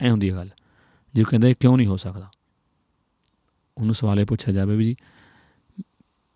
[0.00, 0.50] ਐ ਹੁੰਦੀ ਹੈ ਗੱਲ।
[1.14, 2.30] ਜੇ ਕਹਿੰਦਾ ਇਹ ਕਿਉਂ ਨਹੀਂ ਹੋ ਸਕਦਾ?
[3.78, 4.96] ਉਹਨੂੰ ਸਵਾਲੇ ਪੁੱਛਿਆ ਜਾਵੇ ਵੀ ਜੀ,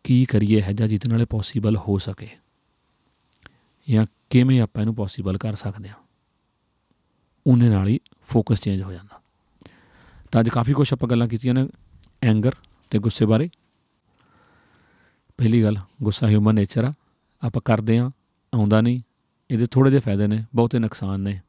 [0.04, 2.28] ਕੀ ਕਰੀਏ ਹੈ ਜਾਂ ਜਿੱਤੇ ਨਾਲੇ ਪੋਸੀਬਲ ਹੋ ਸਕੇ?
[3.90, 5.96] ਜਾਂ ਕਿਵੇਂ ਆਪਾਂ ਇਹਨੂੰ ਪੋਸੀਬਲ ਕਰ ਸਕਦੇ ਹਾਂ?
[7.46, 9.22] ਉਹਨੇ ਨਾਲ ਹੀ ਫੋਕਸ ਚੇਂਜ ਹੋ ਜਾਂਦਾ।
[10.32, 11.68] ਤਾਂ ਅੱਜ ਕਾਫੀ ਕੁਝ ਆਪਾਂ ਗੱਲਾਂ ਕੀਤੀਆਂ ਨੇ
[12.22, 12.52] ਐਂਗਰ
[12.90, 13.50] ਤੇ ਗੁੱਸੇ ਬਾਰੇ।
[15.36, 16.92] ਪਹਿਲੀ ਗੱਲ, ਗੁੱਸਾ ਹਿਊਮਨ ਨੇਚਰ ਆ।
[17.42, 18.10] ਆਪਾਂ ਕਰਦੇ ਆ
[18.54, 19.00] ਆਉਂਦਾ ਨਹੀਂ
[19.50, 21.40] ਇਹਦੇ ਥੋੜੇ ਜਿਹੇ ਫਾਇਦੇ ਨੇ, ਬਹੁਤੇ ਨੁਕਸਾਨ ਨੇ।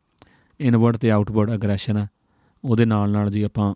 [0.60, 2.08] ਇਨਵਰਡ ਤੇ ਆਊਟਵਰਡ ਅਗਰੈਸ਼ਨ ਆ।
[2.66, 3.76] ਉਹਦੇ ਨਾਲ ਨਾਲ ਜੀ ਆਪਾਂ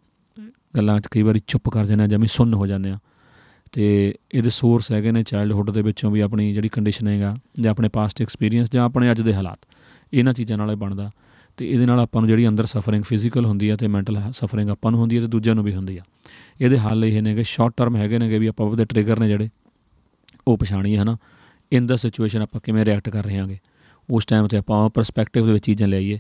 [0.76, 3.00] ਗੱਲਾਂ 'ਚ ਕਈ ਵਾਰੀ ਚੁੱਪ ਕਰ ਜਾਂਦੇ ਆ ਜਮੀ ਸੁੰਨ ਹੋ ਜਾਂਦੇ ਆ।
[3.72, 7.90] ਤੇ ਇਹਦੇ ਸੋਰਸ ਹੈਗੇ ਨੇ ਚਾਈਲਡਹੁੱਡ ਦੇ ਵਿੱਚੋਂ ਵੀ ਆਪਣੀ ਜਿਹੜੀ ਕੰਡੀਸ਼ਨ ਹੈਗਾ ਜਾਂ ਆਪਣੇ
[7.90, 9.60] ਪਾਸਟ ਐਕਸਪੀਰੀਅੰਸ ਜਾਂ ਆਪਣੇ ਅੱਜ ਦੇ ਹਾਲਾਤ।
[10.14, 11.12] ਇਹਨਾਂ ਚੀਜ਼ਾਂ ਨਾਲ ਬਣਦਾ।
[11.58, 14.92] ਤੇ ਇਹਦੇ ਨਾਲ ਆਪਾਂ ਨੂੰ ਜਿਹੜੀ ਅੰਦਰ ਸਫਰਿੰਗ ਫਿਜ਼ੀਕਲ ਹੁੰਦੀ ਹੈ ਤੇ ਮੈਂਟਲ ਸਫਰਿੰਗ ਆਪਾਂ
[14.92, 16.02] ਨੂੰ ਹੁੰਦੀ ਹੈ ਤੇ ਦੂਜਿਆਂ ਨੂੰ ਵੀ ਹੁੰਦੀ ਆ।
[16.62, 19.28] ਇਹਦੇ ਹੱਲ ਇਹ ਨੇ ਕਿ ਸ਼ਾਰਟ ਟਰਮ ਹੈਗੇ ਨੇ ਕਿ ਵੀ ਆਪਾਂ ਉਹਦੇ ਟ੍ਰਿਗਰ ਨੇ
[19.28, 19.50] ਜਿਹੜੇ।
[20.48, 21.18] ਉਹ ਪਛਾਣੀਏ ਹਨਾ।
[21.72, 23.58] ਇਨ ਦਾ ਸਿਚੁਏਸ਼ਨ ਆਪਾਂ ਕਿਵੇਂ ਰਿਐਕਟ ਕਰ ਰਹੇ ਹਾਂਗੇ।
[24.10, 26.18] ਉਸ ਟਾਈਮ ਤੇ ਆਪਾਂ ਪਰਸਪੈਕਟਿਵ ਦੇ ਵਿੱਚ ਚੀਜ਼ਾਂ ਲਈਏ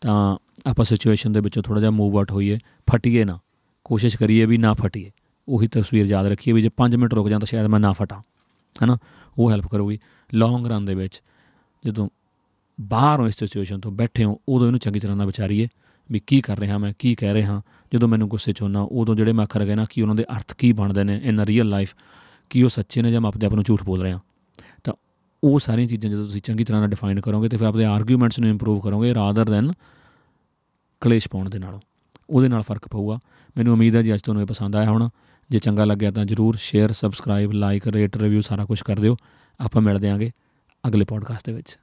[0.00, 0.36] ਤਾਂ
[0.66, 2.58] ਆਪਾਂ ਸਿਚੁਏਸ਼ਨ ਦੇ ਵਿੱਚੋਂ ਥੋੜਾ ਜਿਹਾ ਮੂਵ ਆਊਟ ਹੋਈਏ,
[2.90, 3.38] ਫਟੀਏ ਨਾ,
[3.84, 5.10] ਕੋਸ਼ਿਸ਼ ਕਰੀਏ ਵੀ ਨਾ ਫਟੀਏ।
[5.48, 8.20] ਉਹੀ ਤਸਵੀਰ ਯਾਦ ਰੱਖੀਏ ਵੀ ਜੇ 5 ਮਿੰਟ ਰੁਕ ਜਾਂਦਾ ਸ਼ਾਇਦ ਮੈਂ ਨਾ ਫਟਾਂ,
[8.76, 8.98] ਹੈਨਾ?
[9.38, 9.98] ਉਹ ਹੈਲਪ ਕਰੂਗੀ।
[10.34, 11.22] ਲੌਂਗ ਰਨ ਦੇ ਵਿੱਚ
[11.84, 12.08] ਜਦੋਂ
[12.80, 15.68] ਬਾਹਰੋਂ ਇਸ ਸਿਚੁਏਸ਼ਨ ਤੋਂ ਬੈਠੇ ਹੋ, ਉਦੋਂ ਇਹਨੂੰ ਚੰਗੀ ਤਰ੍ਹਾਂ ਨਾਲ ਵਿਚਾਰੀਏ
[16.10, 17.62] ਵੀ ਕੀ ਕਰ ਰਿਹਾ ਮੈਂ, ਕੀ ਕਹਿ ਰਿਹਾ,
[17.92, 20.54] ਜਦੋਂ ਮੈਨੂੰ ਗੁੱਸੇ ਚ ਹੋਣਾ ਉਦੋਂ ਜਿਹੜੇ ਮੈਂ ਅਖਰ ਗਏ ਨਾ, ਕਿ ਉਹਨਾਂ ਦੇ ਅਰਥ
[20.54, 21.94] ਕੀ ਬਣਦੇ ਨੇ ਇਨ ਰੀਅਲ ਲਾਈਫ
[22.50, 24.25] ਕੀ ਉਹ ਸੱਚੇ ਨੇ ਜਾਂ ਮੈਂ ਆਪਣੇ ਆਪ ਨੂੰ ਝੂਠ ਬੋਲ ਰਿਹਾ। ਤਾਂ
[25.46, 28.48] ਉਹ ਸਾਰੀਆਂ ਚੀਜ਼ਾਂ ਜਦੋਂ ਤੁਸੀਂ ਚੰਗੀ ਤਰ੍ਹਾਂ ਨਾਲ ਡਿਫਾਈਨ ਕਰੋਗੇ ਤੇ ਫਿਰ ਆਪਣੇ ਆਰਗੂਮੈਂਟਸ ਨੂੰ
[28.48, 29.72] ਇੰਪਰੂਵ ਕਰੋਗੇ ਰਾਦਰ ਦੈਨ
[31.00, 31.80] ਕਲੇਸ਼ ਪਾਉਣ ਦੇ ਨਾਲੋਂ।
[32.30, 33.18] ਉਹਦੇ ਨਾਲ ਫ਼ਰਕ ਪਊਗਾ।
[33.56, 35.10] ਮੈਨੂੰ ਉਮੀਦ ਹੈ ਜੀ ਅੱਜ ਤੁਹਾਨੂੰ ਇਹ ਪਸੰਦ ਆਇਆ ਹੋਣਾ।
[35.50, 39.16] ਜੇ ਚੰਗਾ ਲੱਗਿਆ ਤਾਂ ਜਰੂਰ share subscribe like rate review ਸਾਰਾ ਕੁਝ ਕਰ ਦਿਓ।
[39.60, 40.30] ਆਪਾਂ ਮਿਲਦੇ ਆਂਗੇ
[40.88, 41.78] ਅਗਲੇ ਪੋਡਕਾਸਟ ਦੇ ਵਿੱਚ।